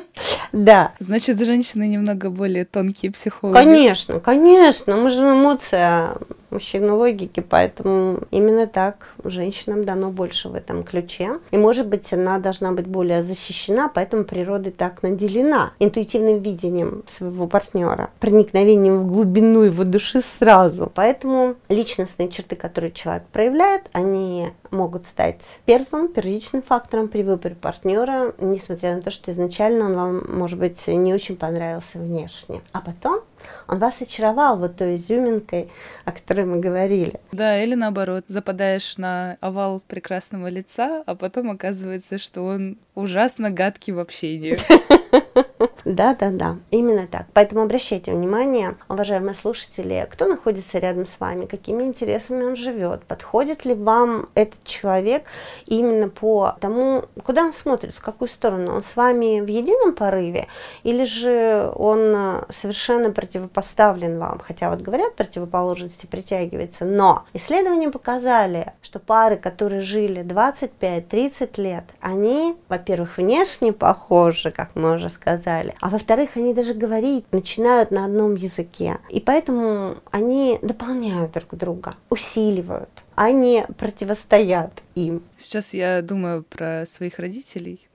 Да. 0.53 0.93
Значит, 0.99 1.39
женщины 1.39 1.87
немного 1.87 2.29
более 2.29 2.63
тонкие 2.63 3.11
психологи. 3.11 3.55
Конечно, 3.55 4.19
конечно. 4.19 4.95
Мы 4.95 5.09
же 5.09 5.21
эмоция 5.23 6.15
мужчина 6.51 6.95
логики, 6.95 7.39
поэтому 7.39 8.19
именно 8.31 8.67
так 8.67 9.07
женщинам 9.23 9.83
дано 9.83 10.09
больше 10.09 10.49
в 10.49 10.55
этом 10.55 10.83
ключе. 10.83 11.39
И, 11.51 11.57
может 11.57 11.87
быть, 11.87 12.11
она 12.13 12.39
должна 12.39 12.71
быть 12.71 12.87
более 12.87 13.23
защищена, 13.23 13.89
поэтому 13.89 14.23
природа 14.23 14.71
так 14.71 15.03
наделена 15.03 15.73
интуитивным 15.79 16.39
видением 16.39 17.03
своего 17.09 17.47
партнера, 17.47 18.09
проникновением 18.19 18.99
в 18.99 19.11
глубину 19.11 19.61
его 19.61 19.83
души 19.83 20.21
сразу. 20.39 20.91
Поэтому 20.93 21.55
личностные 21.69 22.29
черты, 22.29 22.55
которые 22.55 22.91
человек 22.91 23.23
проявляет, 23.31 23.83
они 23.93 24.49
могут 24.71 25.05
стать 25.05 25.41
первым, 25.65 26.07
первичным 26.07 26.61
фактором 26.61 27.07
при 27.07 27.23
выборе 27.23 27.55
партнера, 27.55 28.33
несмотря 28.39 28.95
на 28.95 29.01
то, 29.01 29.11
что 29.11 29.31
изначально 29.31 29.85
он 29.85 29.93
вам, 29.93 30.37
может 30.37 30.59
быть, 30.59 30.87
не 30.87 31.13
очень 31.13 31.35
понравился 31.35 31.99
внешне. 31.99 32.61
А 32.71 32.81
потом 32.81 33.21
он 33.67 33.79
вас 33.79 34.01
очаровал 34.01 34.57
вот 34.57 34.77
той 34.77 34.95
изюминкой, 34.95 35.69
о 36.05 36.11
которой 36.11 36.45
мы 36.45 36.59
говорили. 36.59 37.19
Да, 37.31 37.61
или 37.61 37.75
наоборот, 37.75 38.25
западаешь 38.27 38.97
на 38.97 39.37
овал 39.41 39.81
прекрасного 39.87 40.47
лица, 40.47 41.03
а 41.05 41.15
потом 41.15 41.51
оказывается, 41.51 42.17
что 42.17 42.43
он 42.43 42.77
ужасно 42.95 43.49
гадкий 43.49 43.93
в 43.93 43.99
общении. 43.99 44.57
Да, 45.85 46.15
да, 46.19 46.29
да, 46.29 46.57
именно 46.69 47.07
так. 47.07 47.25
Поэтому 47.33 47.61
обращайте 47.61 48.11
внимание, 48.11 48.75
уважаемые 48.89 49.33
слушатели, 49.33 50.07
кто 50.11 50.25
находится 50.25 50.79
рядом 50.79 51.05
с 51.05 51.19
вами, 51.19 51.45
какими 51.45 51.83
интересами 51.83 52.43
он 52.43 52.55
живет, 52.55 53.03
подходит 53.03 53.65
ли 53.65 53.73
вам 53.73 54.29
этот 54.35 54.63
человек 54.63 55.23
именно 55.65 56.07
по 56.09 56.55
тому, 56.59 57.05
куда 57.23 57.43
он 57.43 57.53
смотрит, 57.53 57.95
в 57.95 58.01
какую 58.01 58.29
сторону. 58.29 58.75
Он 58.75 58.83
с 58.83 58.95
вами 58.95 59.41
в 59.41 59.47
едином 59.47 59.93
порыве 59.93 60.47
или 60.83 61.03
же 61.03 61.71
он 61.75 62.45
совершенно 62.49 63.11
противопоставлен 63.11 64.17
вам. 64.19 64.39
Хотя 64.39 64.69
вот 64.69 64.81
говорят, 64.81 65.15
противоположности 65.15 66.05
притягиваются, 66.05 66.85
но 66.85 67.23
исследования 67.33 67.89
показали, 67.89 68.73
что 68.81 68.99
пары, 68.99 69.37
которые 69.37 69.81
жили 69.81 70.23
25-30 70.23 71.61
лет, 71.61 71.83
они, 71.99 72.55
во-первых, 72.69 73.17
внешне 73.17 73.73
похожи, 73.73 74.51
как 74.51 74.75
мы 74.75 74.95
уже 74.95 75.09
сказали, 75.09 75.50
а 75.79 75.89
во-вторых, 75.89 76.31
они 76.35 76.53
даже 76.53 76.73
говорить 76.73 77.25
начинают 77.31 77.91
на 77.91 78.05
одном 78.05 78.35
языке. 78.35 78.97
И 79.09 79.19
поэтому 79.19 79.97
они 80.11 80.59
дополняют 80.61 81.31
друг 81.31 81.55
друга, 81.55 81.95
усиливают, 82.09 82.89
а 83.15 83.31
не 83.31 83.65
противостоят 83.77 84.71
им. 84.95 85.21
Сейчас 85.37 85.73
я 85.73 86.01
думаю 86.01 86.43
про 86.43 86.85
своих 86.85 87.19
родителей. 87.19 87.87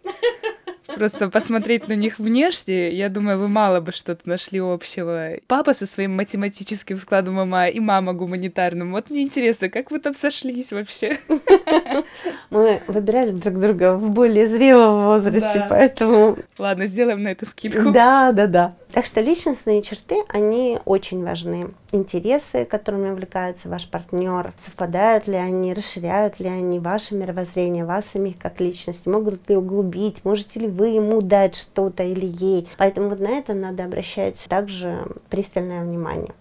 Просто 0.94 1.28
посмотреть 1.28 1.88
на 1.88 1.94
них 1.94 2.18
внешне, 2.18 2.90
я 2.92 3.08
думаю, 3.08 3.38
вы 3.38 3.48
мало 3.48 3.80
бы 3.80 3.92
что-то 3.92 4.28
нашли 4.28 4.60
общего. 4.60 5.32
Папа 5.46 5.74
со 5.74 5.86
своим 5.86 6.16
математическим 6.16 6.96
складом 6.96 7.38
ума 7.38 7.68
и 7.68 7.80
мама 7.80 8.12
гуманитарным. 8.12 8.92
Вот 8.92 9.10
мне 9.10 9.22
интересно, 9.22 9.68
как 9.68 9.90
вы 9.90 9.98
там 9.98 10.14
сошлись 10.14 10.72
вообще? 10.72 11.18
Мы 12.50 12.82
выбирали 12.86 13.30
друг 13.30 13.58
друга 13.58 13.94
в 13.96 14.10
более 14.10 14.46
зрелом 14.46 15.04
возрасте, 15.04 15.60
да. 15.60 15.66
поэтому... 15.68 16.38
Ладно, 16.58 16.86
сделаем 16.86 17.22
на 17.22 17.28
это 17.28 17.46
скидку. 17.46 17.90
Да, 17.90 18.32
да, 18.32 18.46
да. 18.46 18.76
Так 18.96 19.04
что 19.04 19.20
личностные 19.20 19.82
черты, 19.82 20.24
они 20.26 20.78
очень 20.86 21.22
важны. 21.22 21.74
Интересы, 21.92 22.64
которыми 22.64 23.10
увлекается 23.10 23.68
ваш 23.68 23.86
партнер, 23.90 24.54
совпадают 24.64 25.28
ли 25.28 25.34
они, 25.34 25.74
расширяют 25.74 26.40
ли 26.40 26.48
они 26.48 26.78
ваше 26.78 27.14
мировоззрение, 27.14 27.84
вас 27.84 28.06
самих 28.06 28.38
как 28.38 28.58
личности, 28.58 29.06
могут 29.06 29.50
ли 29.50 29.56
углубить, 29.58 30.24
можете 30.24 30.60
ли 30.60 30.66
вы 30.66 30.88
ему 30.88 31.20
дать 31.20 31.56
что-то 31.56 32.04
или 32.04 32.24
ей. 32.24 32.70
Поэтому 32.78 33.10
вот 33.10 33.20
на 33.20 33.32
это 33.32 33.52
надо 33.52 33.84
обращать 33.84 34.38
также 34.48 35.06
пристальное 35.28 35.84
внимание. 35.84 36.32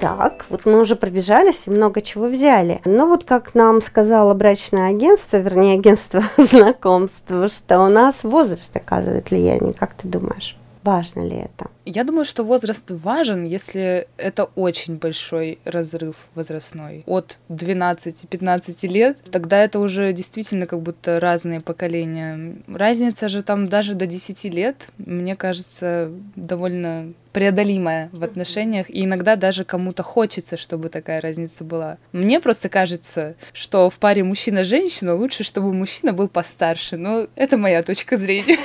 Так, 0.00 0.46
вот 0.48 0.64
мы 0.64 0.80
уже 0.80 0.96
пробежались 0.96 1.64
и 1.66 1.70
много 1.70 2.00
чего 2.00 2.26
взяли. 2.26 2.80
Но 2.86 3.06
вот 3.06 3.24
как 3.24 3.54
нам 3.54 3.82
сказала 3.82 4.32
брачное 4.32 4.88
агентство, 4.88 5.36
вернее 5.36 5.74
агентство 5.74 6.22
знакомства, 6.38 7.48
что 7.48 7.80
у 7.80 7.88
нас 7.88 8.14
возраст 8.22 8.74
оказывает 8.74 9.30
влияние. 9.30 9.74
Как 9.74 9.92
ты 9.92 10.08
думаешь? 10.08 10.56
Важно 10.82 11.20
ли 11.20 11.36
это? 11.36 11.70
Я 11.84 12.04
думаю, 12.04 12.24
что 12.24 12.44
возраст 12.44 12.84
важен, 12.88 13.44
если 13.44 14.06
это 14.16 14.44
очень 14.44 14.96
большой 14.96 15.58
разрыв 15.64 16.16
возрастной. 16.34 17.04
От 17.06 17.38
12-15 17.48 18.88
лет, 18.88 19.18
тогда 19.30 19.62
это 19.64 19.78
уже 19.78 20.12
действительно 20.12 20.66
как 20.66 20.80
будто 20.82 21.20
разные 21.20 21.60
поколения. 21.60 22.56
Разница 22.66 23.28
же 23.28 23.42
там 23.42 23.68
даже 23.68 23.94
до 23.94 24.06
10 24.06 24.44
лет, 24.44 24.88
мне 24.98 25.36
кажется, 25.36 26.10
довольно 26.36 27.12
преодолимая 27.32 28.08
в 28.12 28.24
отношениях, 28.24 28.90
и 28.90 29.04
иногда 29.04 29.36
даже 29.36 29.64
кому-то 29.64 30.02
хочется, 30.02 30.56
чтобы 30.56 30.88
такая 30.88 31.20
разница 31.20 31.64
была. 31.64 31.98
Мне 32.12 32.40
просто 32.40 32.68
кажется, 32.68 33.36
что 33.52 33.88
в 33.88 33.98
паре 33.98 34.24
мужчина-женщина 34.24 35.14
лучше, 35.14 35.44
чтобы 35.44 35.72
мужчина 35.72 36.12
был 36.12 36.28
постарше, 36.28 36.96
но 36.96 37.28
это 37.36 37.56
моя 37.56 37.82
точка 37.82 38.16
зрения. 38.16 38.58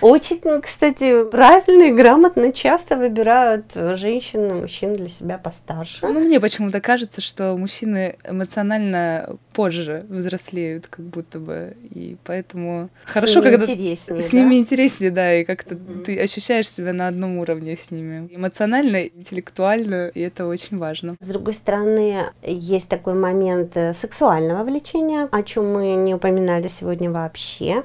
Очень, 0.00 0.40
кстати, 0.62 1.24
правильно 1.24 1.84
и 1.84 1.92
грамотно 1.92 2.52
часто 2.66 2.96
выбирают 2.96 3.72
женщин 3.74 4.50
и 4.50 4.54
мужчин 4.54 4.94
для 4.94 5.08
себя 5.08 5.38
постарше. 5.38 6.06
Ну, 6.06 6.20
мне 6.20 6.40
почему-то 6.40 6.80
кажется, 6.80 7.20
что 7.20 7.56
мужчины 7.56 8.16
эмоционально 8.24 9.36
позже 9.56 10.04
взрослеют, 10.10 10.86
как 10.86 11.06
будто 11.06 11.38
бы, 11.38 11.78
и 11.82 12.18
поэтому 12.24 12.90
хорошо, 13.06 13.40
когда 13.40 13.64
с 13.66 14.06
да? 14.06 14.36
ними 14.36 14.56
интереснее, 14.56 15.10
да, 15.10 15.34
и 15.34 15.44
как-то 15.44 15.76
mm-hmm. 15.76 16.02
ты 16.04 16.20
ощущаешь 16.20 16.68
себя 16.68 16.92
на 16.92 17.08
одном 17.08 17.38
уровне 17.38 17.74
с 17.74 17.90
ними, 17.90 18.28
эмоционально, 18.30 19.06
интеллектуально, 19.06 20.08
и 20.08 20.20
это 20.20 20.46
очень 20.46 20.76
важно. 20.76 21.16
С 21.20 21.26
другой 21.26 21.54
стороны, 21.54 22.26
есть 22.42 22.88
такой 22.88 23.14
момент 23.14 23.72
э, 23.76 23.94
сексуального 23.94 24.62
влечения, 24.62 25.26
о 25.32 25.42
чем 25.42 25.72
мы 25.72 25.94
не 25.94 26.14
упоминали 26.14 26.68
сегодня 26.68 27.10
вообще. 27.10 27.82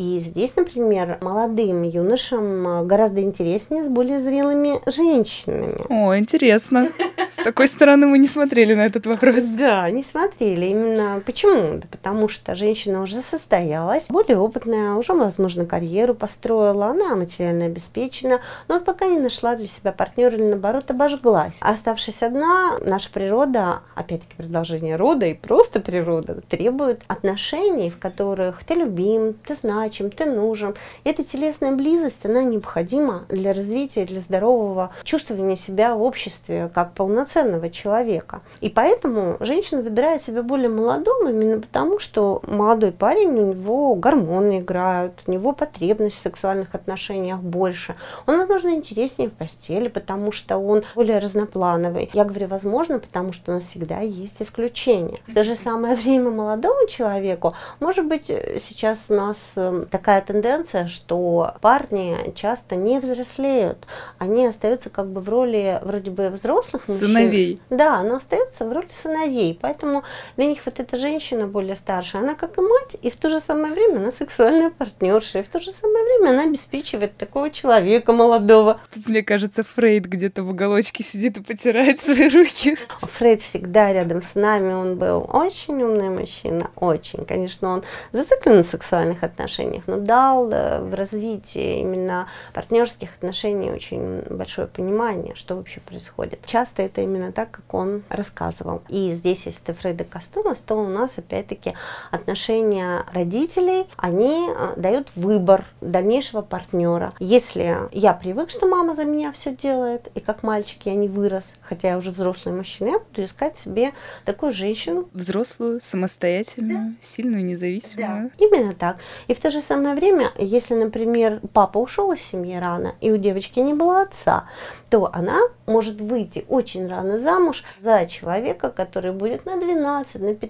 И 0.00 0.18
здесь, 0.18 0.56
например, 0.56 1.18
молодым 1.20 1.82
юношам 1.82 2.66
э, 2.66 2.84
гораздо 2.86 3.20
интереснее 3.20 3.84
с 3.84 3.88
более 3.88 4.20
зрелыми 4.20 4.80
женщинами. 4.90 5.76
О, 5.90 6.16
интересно. 6.16 6.88
С 7.30 7.36
такой 7.36 7.68
стороны 7.68 8.06
мы 8.06 8.16
не 8.16 8.26
смотрели 8.26 8.72
на 8.72 8.86
этот 8.86 9.04
вопрос. 9.04 9.44
Да, 9.44 9.90
не 9.90 10.02
смотрели. 10.02 10.64
Именно 10.66 10.99
почему? 11.24 11.78
Да 11.78 11.86
потому 11.90 12.28
что 12.28 12.54
женщина 12.54 13.02
уже 13.02 13.22
состоялась, 13.22 14.06
более 14.08 14.38
опытная, 14.38 14.94
уже, 14.94 15.12
возможно, 15.12 15.66
карьеру 15.66 16.14
построила, 16.14 16.86
она 16.86 17.14
материально 17.14 17.66
обеспечена, 17.66 18.40
но 18.68 18.74
вот 18.74 18.84
пока 18.84 19.06
не 19.06 19.18
нашла 19.18 19.56
для 19.56 19.66
себя 19.66 19.92
партнера 19.92 20.34
или, 20.36 20.44
наоборот, 20.44 20.90
обожглась. 20.90 21.56
А 21.60 21.70
оставшись 21.72 22.22
одна, 22.22 22.78
наша 22.80 23.10
природа, 23.10 23.80
опять-таки, 23.94 24.34
продолжение 24.36 24.96
рода 24.96 25.26
и 25.26 25.34
просто 25.34 25.80
природа, 25.80 26.40
требует 26.48 27.02
отношений, 27.06 27.90
в 27.90 27.98
которых 27.98 28.64
ты 28.64 28.74
любим, 28.74 29.34
ты 29.46 29.56
значим, 29.60 30.10
ты 30.10 30.26
нужен. 30.26 30.74
Эта 31.04 31.24
телесная 31.24 31.72
близость, 31.72 32.24
она 32.24 32.42
необходима 32.42 33.24
для 33.28 33.52
развития, 33.52 34.04
для 34.04 34.20
здорового 34.20 34.92
чувствования 35.04 35.56
себя 35.56 35.94
в 35.94 36.02
обществе, 36.02 36.70
как 36.74 36.92
полноценного 36.94 37.70
человека. 37.70 38.40
И 38.60 38.68
поэтому 38.70 39.36
женщина 39.40 39.82
выбирает 39.82 40.24
себя 40.24 40.42
более 40.42 40.68
молодым 40.90 41.28
именно 41.28 41.60
потому, 41.60 41.98
что 41.98 42.42
молодой 42.46 42.92
парень, 42.92 43.28
у 43.28 43.54
него 43.54 43.94
гормоны 43.94 44.58
играют, 44.58 45.14
у 45.26 45.30
него 45.30 45.52
потребность 45.52 46.16
в 46.18 46.22
сексуальных 46.22 46.74
отношениях 46.74 47.38
больше. 47.40 47.94
Он, 48.26 48.38
возможно, 48.38 48.70
интереснее 48.70 49.28
в 49.28 49.32
постели, 49.32 49.88
потому 49.88 50.32
что 50.32 50.58
он 50.58 50.82
более 50.94 51.18
разноплановый. 51.18 52.10
Я 52.12 52.24
говорю, 52.24 52.48
возможно, 52.48 52.98
потому 52.98 53.32
что 53.32 53.52
у 53.52 53.54
нас 53.56 53.64
всегда 53.64 54.00
есть 54.00 54.42
исключения. 54.42 55.18
В 55.28 55.34
то 55.34 55.44
же 55.44 55.54
самое 55.54 55.94
время 55.94 56.30
молодому 56.30 56.88
человеку, 56.88 57.54
может 57.78 58.06
быть, 58.06 58.26
сейчас 58.26 58.98
у 59.08 59.14
нас 59.14 59.36
эм, 59.56 59.86
такая 59.86 60.20
тенденция, 60.22 60.88
что 60.88 61.54
парни 61.60 62.32
часто 62.34 62.76
не 62.76 62.98
взрослеют, 62.98 63.86
они 64.18 64.46
остаются 64.46 64.90
как 64.90 65.08
бы 65.08 65.20
в 65.20 65.28
роли 65.28 65.78
вроде 65.82 66.10
бы 66.10 66.30
взрослых 66.30 66.88
мужчин. 66.88 67.08
Сыновей. 67.08 67.60
Да, 67.70 68.02
но 68.02 68.16
остаются 68.16 68.66
в 68.66 68.72
роли 68.72 68.88
сыновей. 68.90 69.58
Поэтому 69.60 70.02
для 70.36 70.46
них 70.46 70.60
вот 70.64 70.79
эта 70.80 70.96
женщина 70.96 71.46
более 71.46 71.76
старшая, 71.76 72.22
она 72.22 72.34
как 72.34 72.58
и 72.58 72.60
мать, 72.60 72.96
и 73.00 73.10
в 73.10 73.16
то 73.16 73.28
же 73.28 73.40
самое 73.40 73.72
время 73.72 73.98
она 73.98 74.10
сексуальная 74.10 74.70
партнерша, 74.70 75.40
и 75.40 75.42
в 75.42 75.48
то 75.48 75.60
же 75.60 75.70
самое 75.70 76.04
время 76.04 76.30
она 76.30 76.44
обеспечивает 76.44 77.16
такого 77.16 77.50
человека 77.50 78.12
молодого. 78.12 78.80
Тут, 78.92 79.06
мне 79.06 79.22
кажется, 79.22 79.62
Фрейд 79.62 80.06
где-то 80.06 80.42
в 80.42 80.50
уголочке 80.50 81.04
сидит 81.04 81.36
и 81.36 81.42
потирает 81.42 82.00
свои 82.00 82.28
руки. 82.28 82.76
Фрейд 83.02 83.42
всегда 83.42 83.92
рядом 83.92 84.22
с 84.22 84.34
нами, 84.34 84.72
он 84.72 84.96
был 84.96 85.28
очень 85.32 85.82
умный 85.82 86.08
мужчина, 86.08 86.70
очень. 86.76 87.24
Конечно, 87.24 87.68
он 87.68 87.84
зациклен 88.12 88.56
на 88.56 88.62
сексуальных 88.62 89.22
отношениях, 89.22 89.84
но 89.86 89.98
дал 89.98 90.50
э, 90.50 90.80
в 90.80 90.94
развитии 90.94 91.80
именно 91.80 92.28
партнерских 92.54 93.14
отношений 93.16 93.70
очень 93.70 94.22
большое 94.30 94.66
понимание, 94.66 95.34
что 95.34 95.56
вообще 95.56 95.80
происходит. 95.80 96.40
Часто 96.46 96.82
это 96.82 97.02
именно 97.02 97.32
так, 97.32 97.50
как 97.50 97.74
он 97.74 98.02
рассказывал. 98.08 98.82
И 98.88 99.08
здесь, 99.10 99.46
если 99.46 99.60
ты 99.60 99.72
Фрейда 99.72 100.04
коснулась, 100.04 100.59
то 100.60 100.76
у 100.76 100.86
нас 100.86 101.18
опять-таки 101.18 101.74
отношения 102.10 103.04
родителей, 103.12 103.86
они 103.96 104.48
э, 104.48 104.74
дают 104.76 105.08
выбор 105.16 105.64
дальнейшего 105.80 106.42
партнера. 106.42 107.12
Если 107.18 107.76
я 107.92 108.12
привык, 108.12 108.50
что 108.50 108.66
мама 108.66 108.94
за 108.94 109.04
меня 109.04 109.32
все 109.32 109.54
делает, 109.54 110.08
и 110.14 110.20
как 110.20 110.42
мальчик 110.42 110.78
я 110.84 110.94
не 110.94 111.08
вырос, 111.08 111.44
хотя 111.60 111.90
я 111.90 111.98
уже 111.98 112.10
взрослый 112.10 112.54
мужчина, 112.54 112.88
я 112.88 112.98
буду 112.98 113.24
искать 113.24 113.58
себе 113.58 113.92
такую 114.24 114.52
женщину. 114.52 115.08
Взрослую, 115.12 115.80
самостоятельную, 115.80 116.78
да. 116.78 116.92
сильную, 117.02 117.44
независимую. 117.44 118.30
Да. 118.38 118.44
Именно 118.44 118.74
так. 118.74 118.96
И 119.28 119.34
в 119.34 119.40
то 119.40 119.50
же 119.50 119.60
самое 119.60 119.94
время, 119.94 120.32
если, 120.36 120.74
например, 120.74 121.40
папа 121.52 121.78
ушел 121.78 122.12
из 122.12 122.20
семьи 122.20 122.56
рано, 122.56 122.94
и 123.00 123.10
у 123.10 123.16
девочки 123.16 123.60
не 123.60 123.74
было 123.74 124.02
отца, 124.02 124.44
то 124.90 125.10
она 125.12 125.38
может 125.66 126.00
выйти 126.00 126.44
очень 126.48 126.88
рано 126.88 127.18
замуж 127.18 127.64
за 127.80 128.06
человека, 128.06 128.70
который 128.70 129.12
будет 129.12 129.46
на 129.46 129.56
12, 129.56 130.20
на 130.20 130.34
15 130.34 130.49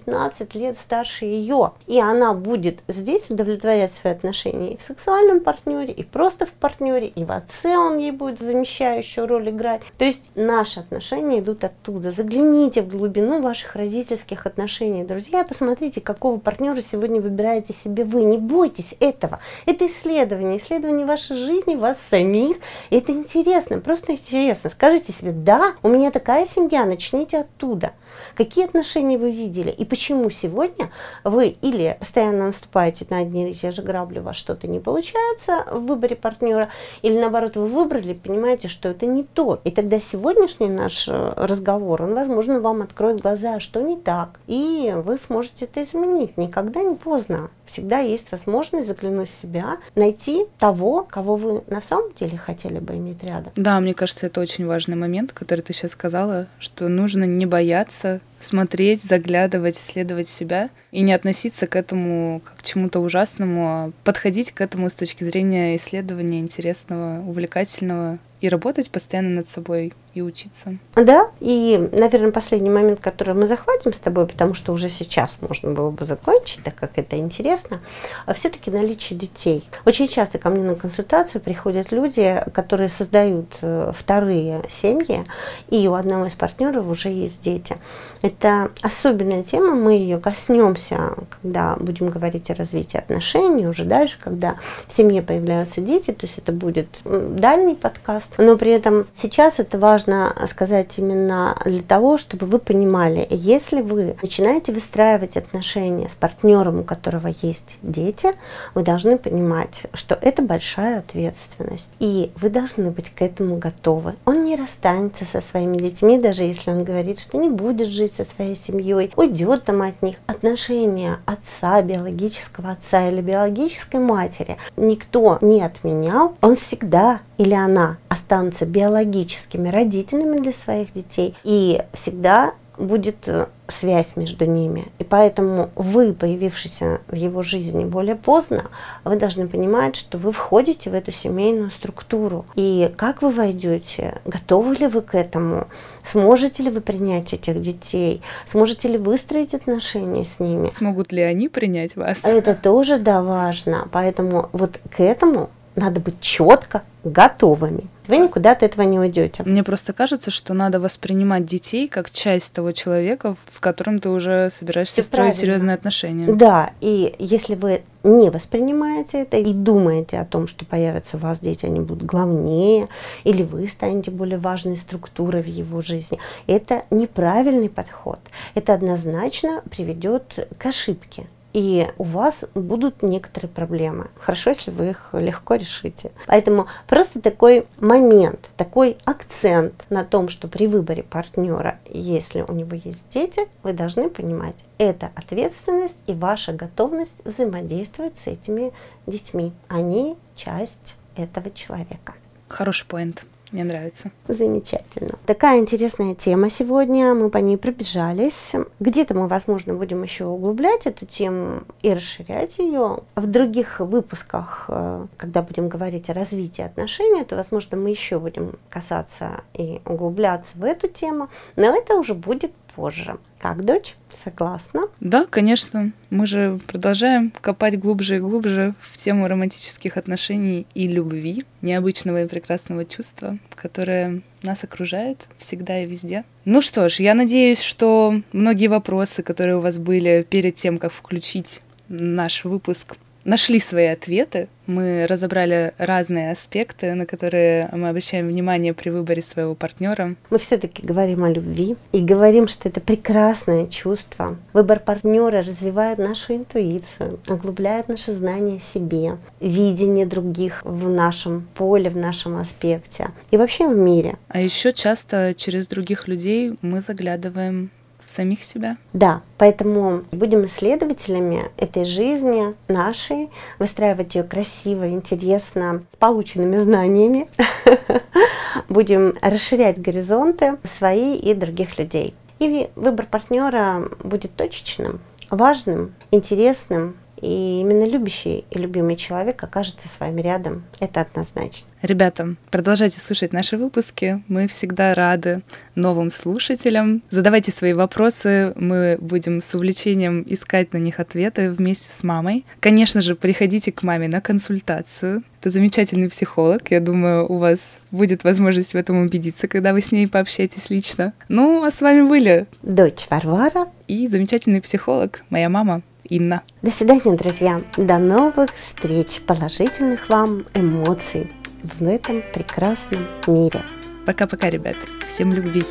лет 0.55 0.77
старше 0.77 1.25
ее. 1.25 1.73
И 1.87 1.99
она 1.99 2.33
будет 2.33 2.79
здесь 2.87 3.29
удовлетворять 3.29 3.93
свои 3.93 4.13
отношения 4.13 4.73
и 4.73 4.77
в 4.77 4.81
сексуальном 4.81 5.39
партнере, 5.41 5.93
и 5.93 6.03
просто 6.03 6.45
в 6.45 6.51
партнере, 6.51 7.07
и 7.07 7.25
в 7.25 7.31
отце 7.31 7.77
он 7.77 7.97
ей 7.97 8.11
будет 8.11 8.39
замещающую 8.39 9.27
роль 9.27 9.49
играть. 9.49 9.81
То 9.97 10.05
есть 10.05 10.23
наши 10.35 10.79
отношения 10.79 11.39
идут 11.39 11.63
оттуда. 11.63 12.11
Загляните 12.11 12.81
в 12.81 12.89
глубину 12.89 13.41
ваших 13.41 13.75
родительских 13.75 14.45
отношений, 14.45 15.03
друзья, 15.03 15.43
посмотрите, 15.43 16.01
какого 16.01 16.37
партнера 16.37 16.81
сегодня 16.81 17.21
выбираете 17.21 17.73
себе 17.73 18.03
вы. 18.03 18.23
Не 18.23 18.37
бойтесь 18.37 18.95
этого. 18.99 19.39
Это 19.65 19.87
исследование, 19.87 20.57
исследование 20.57 21.05
вашей 21.05 21.35
жизни, 21.35 21.75
вас 21.75 21.97
самих. 22.09 22.57
Это 22.89 23.11
интересно, 23.11 23.79
просто 23.79 24.13
интересно. 24.13 24.69
Скажите 24.69 25.11
себе, 25.11 25.31
да, 25.31 25.73
у 25.83 25.89
меня 25.89 26.11
такая 26.11 26.45
семья, 26.45 26.85
начните 26.85 27.39
оттуда. 27.39 27.93
Какие 28.35 28.65
отношения 28.65 29.17
вы 29.17 29.31
видели 29.31 29.71
и 29.71 29.85
почему 29.91 30.29
сегодня 30.29 30.89
вы 31.25 31.49
или 31.61 31.97
постоянно 31.99 32.47
наступаете 32.47 33.05
на 33.09 33.17
одни 33.17 33.51
и 33.51 33.53
те 33.53 33.71
же 33.71 33.81
грабли, 33.81 34.19
у 34.19 34.23
вас 34.23 34.37
что-то 34.37 34.65
не 34.65 34.79
получается 34.79 35.65
в 35.69 35.85
выборе 35.85 36.15
партнера, 36.15 36.69
или 37.01 37.19
наоборот 37.19 37.57
вы 37.57 37.67
выбрали, 37.67 38.13
понимаете, 38.13 38.69
что 38.69 38.87
это 38.87 39.05
не 39.05 39.23
то. 39.23 39.59
И 39.65 39.71
тогда 39.71 39.99
сегодняшний 39.99 40.69
наш 40.69 41.09
э, 41.09 41.33
разговор, 41.35 42.03
он, 42.03 42.13
возможно, 42.13 42.61
вам 42.61 42.83
откроет 42.83 43.19
глаза, 43.19 43.59
что 43.59 43.81
не 43.81 43.97
так, 43.97 44.39
и 44.47 44.93
вы 44.95 45.17
сможете 45.17 45.65
это 45.65 45.83
изменить. 45.83 46.37
Никогда 46.37 46.83
не 46.83 46.95
поздно. 46.95 47.49
Всегда 47.71 47.99
есть 47.99 48.29
возможность 48.31 48.87
заглянуть 48.87 49.29
в 49.29 49.33
себя, 49.33 49.77
найти 49.95 50.45
того, 50.59 51.07
кого 51.09 51.37
вы 51.37 51.63
на 51.67 51.81
самом 51.81 52.13
деле 52.13 52.37
хотели 52.37 52.79
бы 52.79 52.95
иметь 52.95 53.23
рядом. 53.23 53.53
Да, 53.55 53.79
мне 53.79 53.93
кажется, 53.93 54.25
это 54.25 54.41
очень 54.41 54.65
важный 54.65 54.97
момент, 54.97 55.31
который 55.31 55.61
ты 55.61 55.71
сейчас 55.71 55.91
сказала, 55.91 56.47
что 56.59 56.89
нужно 56.89 57.23
не 57.23 57.45
бояться 57.45 58.19
смотреть, 58.39 59.03
заглядывать, 59.03 59.79
исследовать 59.79 60.27
себя 60.27 60.69
и 60.91 60.99
не 60.99 61.13
относиться 61.13 61.65
к 61.65 61.77
этому 61.77 62.41
как 62.43 62.57
к 62.57 62.63
чему-то 62.63 62.99
ужасному, 62.99 63.67
а 63.67 63.91
подходить 64.03 64.51
к 64.51 64.59
этому 64.59 64.89
с 64.89 64.93
точки 64.93 65.23
зрения 65.23 65.77
исследования 65.77 66.39
интересного, 66.39 67.23
увлекательного 67.25 68.19
и 68.41 68.49
работать 68.49 68.89
постоянно 68.89 69.29
над 69.29 69.49
собой 69.49 69.93
и 70.13 70.21
учиться. 70.21 70.77
Да, 70.95 71.29
и, 71.39 71.89
наверное, 71.91 72.31
последний 72.31 72.69
момент, 72.69 72.99
который 72.99 73.33
мы 73.33 73.47
захватим 73.47 73.93
с 73.93 73.99
тобой, 73.99 74.27
потому 74.27 74.53
что 74.53 74.73
уже 74.73 74.89
сейчас 74.89 75.37
можно 75.41 75.71
было 75.71 75.89
бы 75.89 76.05
закончить, 76.05 76.63
так 76.63 76.75
как 76.75 76.97
это 76.97 77.17
интересно, 77.17 77.79
а 78.25 78.33
все-таки 78.33 78.71
наличие 78.71 79.17
детей. 79.17 79.69
Очень 79.85 80.07
часто 80.07 80.37
ко 80.37 80.49
мне 80.49 80.63
на 80.63 80.75
консультацию 80.75 81.39
приходят 81.39 81.91
люди, 81.91 82.43
которые 82.53 82.89
создают 82.89 83.57
э, 83.61 83.93
вторые 83.95 84.63
семьи, 84.69 85.25
и 85.69 85.87
у 85.87 85.93
одного 85.93 86.25
из 86.25 86.33
партнеров 86.33 86.87
уже 86.87 87.09
есть 87.09 87.41
дети. 87.41 87.77
Это 88.21 88.71
особенная 88.81 89.43
тема, 89.43 89.75
мы 89.75 89.93
ее 89.93 90.19
коснемся, 90.19 91.15
когда 91.29 91.75
будем 91.77 92.09
говорить 92.09 92.51
о 92.51 92.55
развитии 92.55 92.97
отношений, 92.97 93.67
уже 93.67 93.85
дальше, 93.85 94.17
когда 94.19 94.57
в 94.87 94.95
семье 94.95 95.21
появляются 95.21 95.79
дети, 95.81 96.11
то 96.11 96.27
есть 96.27 96.37
это 96.37 96.51
будет 96.51 96.87
дальний 97.03 97.75
подкаст, 97.75 98.30
но 98.37 98.57
при 98.57 98.71
этом 98.71 99.07
сейчас 99.15 99.59
это 99.59 99.77
важно 99.77 100.35
сказать 100.49 100.93
именно 100.97 101.57
для 101.65 101.81
того, 101.81 102.17
чтобы 102.17 102.45
вы 102.45 102.59
понимали, 102.59 103.27
если 103.29 103.81
вы 103.81 104.15
начинаете 104.21 104.71
выстраивать 104.71 105.37
отношения 105.37 106.09
с 106.09 106.13
партнером, 106.13 106.79
у 106.79 106.83
которого 106.83 107.27
есть 107.41 107.77
дети, 107.81 108.33
вы 108.73 108.83
должны 108.83 109.17
понимать, 109.17 109.83
что 109.93 110.17
это 110.21 110.41
большая 110.41 110.99
ответственность. 110.99 111.89
И 111.99 112.31
вы 112.37 112.49
должны 112.49 112.91
быть 112.91 113.09
к 113.09 113.21
этому 113.21 113.57
готовы. 113.57 114.13
Он 114.25 114.45
не 114.45 114.55
расстанется 114.55 115.25
со 115.25 115.41
своими 115.41 115.77
детьми, 115.77 116.19
даже 116.19 116.43
если 116.43 116.71
он 116.71 116.83
говорит, 116.83 117.19
что 117.19 117.37
не 117.37 117.49
будет 117.49 117.87
жить 117.87 118.13
со 118.15 118.23
своей 118.23 118.55
семьей, 118.55 119.11
уйдет 119.15 119.65
там 119.65 119.81
от 119.81 120.01
них. 120.01 120.17
Отношения 120.27 121.17
отца, 121.25 121.81
биологического 121.81 122.71
отца 122.71 123.09
или 123.09 123.21
биологической 123.21 123.99
матери 123.99 124.57
никто 124.77 125.37
не 125.41 125.61
отменял. 125.61 126.35
Он 126.41 126.55
всегда 126.55 127.19
или 127.37 127.53
она 127.55 127.97
останутся 128.21 128.65
биологическими 128.65 129.69
родителями 129.69 130.37
для 130.37 130.53
своих 130.53 130.93
детей, 130.93 131.35
и 131.43 131.81
всегда 131.93 132.53
будет 132.77 133.27
э, 133.27 133.47
связь 133.67 134.15
между 134.15 134.45
ними. 134.45 134.87
И 134.99 135.03
поэтому 135.03 135.69
вы, 135.75 136.13
появившийся 136.13 137.01
в 137.07 137.15
его 137.15 137.43
жизни 137.43 137.83
более 137.83 138.15
поздно, 138.15 138.65
вы 139.03 139.17
должны 139.17 139.47
понимать, 139.47 139.95
что 139.95 140.17
вы 140.17 140.31
входите 140.31 140.89
в 140.89 140.93
эту 140.93 141.11
семейную 141.11 141.71
структуру. 141.71 142.45
И 142.55 142.91
как 142.97 143.21
вы 143.21 143.31
войдете, 143.31 144.19
готовы 144.25 144.75
ли 144.75 144.87
вы 144.87 145.01
к 145.01 145.15
этому, 145.15 145.67
сможете 146.05 146.63
ли 146.63 146.69
вы 146.69 146.81
принять 146.81 147.33
этих 147.33 147.61
детей, 147.61 148.21
сможете 148.47 148.87
ли 148.87 148.97
выстроить 148.97 149.53
отношения 149.53 150.25
с 150.25 150.39
ними. 150.39 150.69
Смогут 150.69 151.11
ли 151.11 151.21
они 151.21 151.49
принять 151.49 151.95
вас? 151.95 152.23
Это 152.23 152.55
тоже, 152.55 152.97
да, 152.97 153.21
важно. 153.21 153.87
Поэтому 153.91 154.49
вот 154.53 154.79
к 154.89 155.01
этому 155.01 155.49
надо 155.75 155.99
быть 155.99 156.19
четко 156.19 156.83
готовыми. 157.03 157.85
Вы 158.07 158.17
никуда 158.17 158.51
от 158.51 158.61
этого 158.61 158.83
не 158.83 158.99
уйдете. 158.99 159.43
Мне 159.43 159.63
просто 159.63 159.93
кажется, 159.93 160.31
что 160.31 160.53
надо 160.53 160.79
воспринимать 160.79 161.45
детей 161.45 161.87
как 161.87 162.11
часть 162.11 162.53
того 162.53 162.73
человека, 162.73 163.35
с 163.49 163.59
которым 163.59 163.99
ты 163.99 164.09
уже 164.09 164.49
собираешься 164.51 164.95
Все 164.95 165.03
строить 165.03 165.33
правильно. 165.35 165.41
серьезные 165.41 165.73
отношения. 165.75 166.31
Да, 166.33 166.71
и 166.81 167.15
если 167.19 167.55
вы 167.55 167.83
не 168.03 168.29
воспринимаете 168.29 169.21
это 169.21 169.37
и 169.37 169.53
думаете 169.53 170.19
о 170.19 170.25
том, 170.25 170.47
что 170.47 170.65
появятся 170.65 171.17
у 171.17 171.19
вас 171.19 171.39
дети, 171.39 171.65
они 171.65 171.79
будут 171.79 172.03
главнее, 172.03 172.87
или 173.23 173.43
вы 173.43 173.67
станете 173.67 174.11
более 174.11 174.37
важной 174.39 174.77
структурой 174.77 175.41
в 175.41 175.47
его 175.47 175.81
жизни, 175.81 176.19
это 176.47 176.83
неправильный 176.89 177.69
подход. 177.69 178.19
Это 178.55 178.73
однозначно 178.73 179.63
приведет 179.69 180.47
к 180.57 180.65
ошибке 180.65 181.27
и 181.53 181.87
у 181.97 182.03
вас 182.03 182.45
будут 182.53 183.01
некоторые 183.01 183.49
проблемы. 183.49 184.07
Хорошо, 184.19 184.51
если 184.51 184.71
вы 184.71 184.89
их 184.89 185.09
легко 185.13 185.55
решите. 185.55 186.11
Поэтому 186.27 186.67
просто 186.87 187.21
такой 187.21 187.67
момент, 187.79 188.49
такой 188.57 188.97
акцент 189.05 189.85
на 189.89 190.03
том, 190.03 190.29
что 190.29 190.47
при 190.47 190.67
выборе 190.67 191.03
партнера, 191.03 191.79
если 191.87 192.41
у 192.41 192.53
него 192.53 192.75
есть 192.75 193.09
дети, 193.09 193.47
вы 193.63 193.73
должны 193.73 194.09
понимать, 194.09 194.55
это 194.77 195.11
ответственность 195.15 195.99
и 196.07 196.13
ваша 196.13 196.53
готовность 196.53 197.17
взаимодействовать 197.25 198.17
с 198.17 198.27
этими 198.27 198.73
детьми. 199.05 199.53
Они 199.67 200.17
часть 200.35 200.95
этого 201.15 201.51
человека. 201.51 202.13
Хороший 202.47 202.85
поинт. 202.85 203.25
Мне 203.51 203.65
нравится. 203.65 204.11
Замечательно. 204.29 205.15
Такая 205.25 205.59
интересная 205.59 206.15
тема 206.15 206.49
сегодня. 206.49 207.13
Мы 207.13 207.29
по 207.29 207.37
ней 207.37 207.57
пробежались. 207.57 208.53
Где-то 208.79 209.13
мы, 209.13 209.27
возможно, 209.27 209.73
будем 209.73 210.03
еще 210.03 210.25
углублять 210.25 210.85
эту 210.85 211.05
тему 211.05 211.63
и 211.81 211.93
расширять 211.93 212.59
ее. 212.59 212.99
В 213.15 213.27
других 213.27 213.81
выпусках, 213.81 214.65
э, 214.69 215.05
когда 215.17 215.41
будем 215.41 215.67
говорить 215.67 216.09
о 216.09 216.13
развитии 216.13 216.61
отношений, 216.61 217.25
то, 217.25 217.35
возможно, 217.35 217.75
мы 217.75 217.89
еще 217.89 218.19
будем 218.19 218.57
касаться 218.69 219.41
и 219.53 219.81
углубляться 219.85 220.57
в 220.57 220.63
эту 220.63 220.87
тему. 220.87 221.27
Но 221.57 221.75
это 221.75 221.95
уже 221.95 222.13
будет 222.13 222.53
позже. 222.75 223.17
Как, 223.39 223.65
дочь? 223.65 223.95
Согласна? 224.23 224.81
Да, 224.99 225.25
конечно. 225.25 225.91
Мы 226.09 226.27
же 226.27 226.59
продолжаем 226.67 227.31
копать 227.41 227.79
глубже 227.79 228.17
и 228.17 228.19
глубже 228.19 228.75
в 228.81 228.97
тему 228.97 229.27
романтических 229.27 229.97
отношений 229.97 230.67
и 230.75 230.87
любви, 230.87 231.45
необычного 231.61 232.23
и 232.23 232.27
прекрасного 232.27 232.85
чувства, 232.85 233.37
которое 233.55 234.21
нас 234.43 234.63
окружает 234.63 235.27
всегда 235.39 235.79
и 235.79 235.87
везде. 235.87 236.23
Ну 236.45 236.61
что 236.61 236.87
ж, 236.89 236.99
я 236.99 237.13
надеюсь, 237.13 237.61
что 237.61 238.21
многие 238.31 238.67
вопросы, 238.67 239.23
которые 239.23 239.57
у 239.57 239.61
вас 239.61 239.77
были 239.77 240.25
перед 240.29 240.55
тем, 240.55 240.77
как 240.77 240.91
включить 240.91 241.61
наш 241.87 242.45
выпуск, 242.45 242.95
нашли 243.23 243.59
свои 243.59 243.87
ответы. 243.87 244.47
Мы 244.67 245.05
разобрали 245.07 245.73
разные 245.77 246.31
аспекты, 246.31 246.93
на 246.93 247.05
которые 247.05 247.67
мы 247.73 247.89
обращаем 247.89 248.27
внимание 248.27 248.73
при 248.73 248.89
выборе 248.89 249.21
своего 249.21 249.55
партнера. 249.55 250.15
Мы 250.29 250.37
все-таки 250.37 250.81
говорим 250.81 251.23
о 251.23 251.29
любви 251.29 251.75
и 251.91 251.99
говорим, 251.99 252.47
что 252.47 252.69
это 252.69 252.79
прекрасное 252.79 253.67
чувство. 253.67 254.37
Выбор 254.53 254.79
партнера 254.79 255.43
развивает 255.43 255.97
нашу 255.97 256.35
интуицию, 256.35 257.19
оглубляет 257.27 257.89
наше 257.89 258.13
знание 258.13 258.57
о 258.57 258.61
себе, 258.61 259.17
видение 259.39 260.05
других 260.05 260.61
в 260.63 260.89
нашем 260.89 261.47
поле, 261.55 261.89
в 261.89 261.97
нашем 261.97 262.37
аспекте 262.37 263.09
и 263.31 263.37
вообще 263.37 263.67
в 263.67 263.75
мире. 263.75 264.17
А 264.29 264.39
еще 264.39 264.71
часто 264.71 265.33
через 265.35 265.67
других 265.67 266.07
людей 266.07 266.53
мы 266.61 266.81
заглядываем 266.81 267.71
самих 268.11 268.43
себя. 268.43 268.77
Да, 268.93 269.21
поэтому 269.37 270.03
будем 270.11 270.45
исследователями 270.45 271.45
этой 271.57 271.85
жизни 271.85 272.53
нашей, 272.67 273.29
выстраивать 273.59 274.15
ее 274.15 274.23
красиво, 274.23 274.89
интересно, 274.89 275.83
с 275.93 275.97
полученными 275.97 276.57
знаниями. 276.57 277.27
Будем 278.69 279.17
расширять 279.21 279.81
горизонты 279.81 280.57
свои 280.77 281.15
и 281.15 281.33
других 281.33 281.77
людей. 281.77 282.13
И 282.39 282.69
выбор 282.75 283.05
партнера 283.05 283.89
будет 284.03 284.35
точечным, 284.35 284.99
важным, 285.29 285.93
интересным, 286.11 286.95
и 287.21 287.59
именно 287.61 287.87
любящий 287.87 288.45
и 288.49 288.57
любимый 288.57 288.95
человек 288.95 289.41
окажется 289.43 289.87
с 289.87 289.99
вами 289.99 290.21
рядом. 290.21 290.63
Это 290.79 291.01
однозначно. 291.01 291.67
Ребята, 291.81 292.35
продолжайте 292.51 292.99
слушать 292.99 293.33
наши 293.33 293.57
выпуски. 293.57 294.23
Мы 294.27 294.47
всегда 294.47 294.93
рады 294.93 295.41
новым 295.75 296.11
слушателям. 296.11 297.01
Задавайте 297.09 297.51
свои 297.51 297.73
вопросы. 297.73 298.53
Мы 298.55 298.97
будем 298.99 299.41
с 299.41 299.55
увлечением 299.55 300.23
искать 300.27 300.73
на 300.73 300.77
них 300.77 300.99
ответы 300.99 301.51
вместе 301.51 301.91
с 301.91 302.03
мамой. 302.03 302.45
Конечно 302.59 303.01
же, 303.01 303.15
приходите 303.15 303.71
к 303.71 303.81
маме 303.83 304.07
на 304.07 304.21
консультацию. 304.21 305.23
Это 305.39 305.49
замечательный 305.49 306.07
психолог. 306.07 306.69
Я 306.69 306.79
думаю, 306.79 307.25
у 307.31 307.39
вас 307.39 307.79
будет 307.89 308.23
возможность 308.23 308.73
в 308.73 308.77
этом 308.77 308.97
убедиться, 308.97 309.47
когда 309.47 309.73
вы 309.73 309.81
с 309.81 309.91
ней 309.91 310.07
пообщаетесь 310.07 310.69
лично. 310.69 311.13
Ну, 311.29 311.63
а 311.63 311.71
с 311.71 311.81
вами 311.81 312.07
были 312.07 312.45
дочь 312.61 313.07
Варвара 313.09 313.69
и 313.87 314.05
замечательный 314.05 314.61
психолог, 314.61 315.23
моя 315.31 315.49
мама. 315.49 315.81
Инна. 316.11 316.41
До 316.61 316.71
свидания, 316.71 317.15
друзья. 317.15 317.61
До 317.77 317.97
новых 317.97 318.53
встреч. 318.53 319.21
Положительных 319.25 320.09
вам 320.09 320.45
эмоций 320.53 321.31
в 321.63 321.87
этом 321.87 322.21
прекрасном 322.33 323.07
мире. 323.27 323.61
Пока-пока, 324.05 324.49
ребят. 324.49 324.75
Всем 325.07 325.31
любви. 325.31 325.63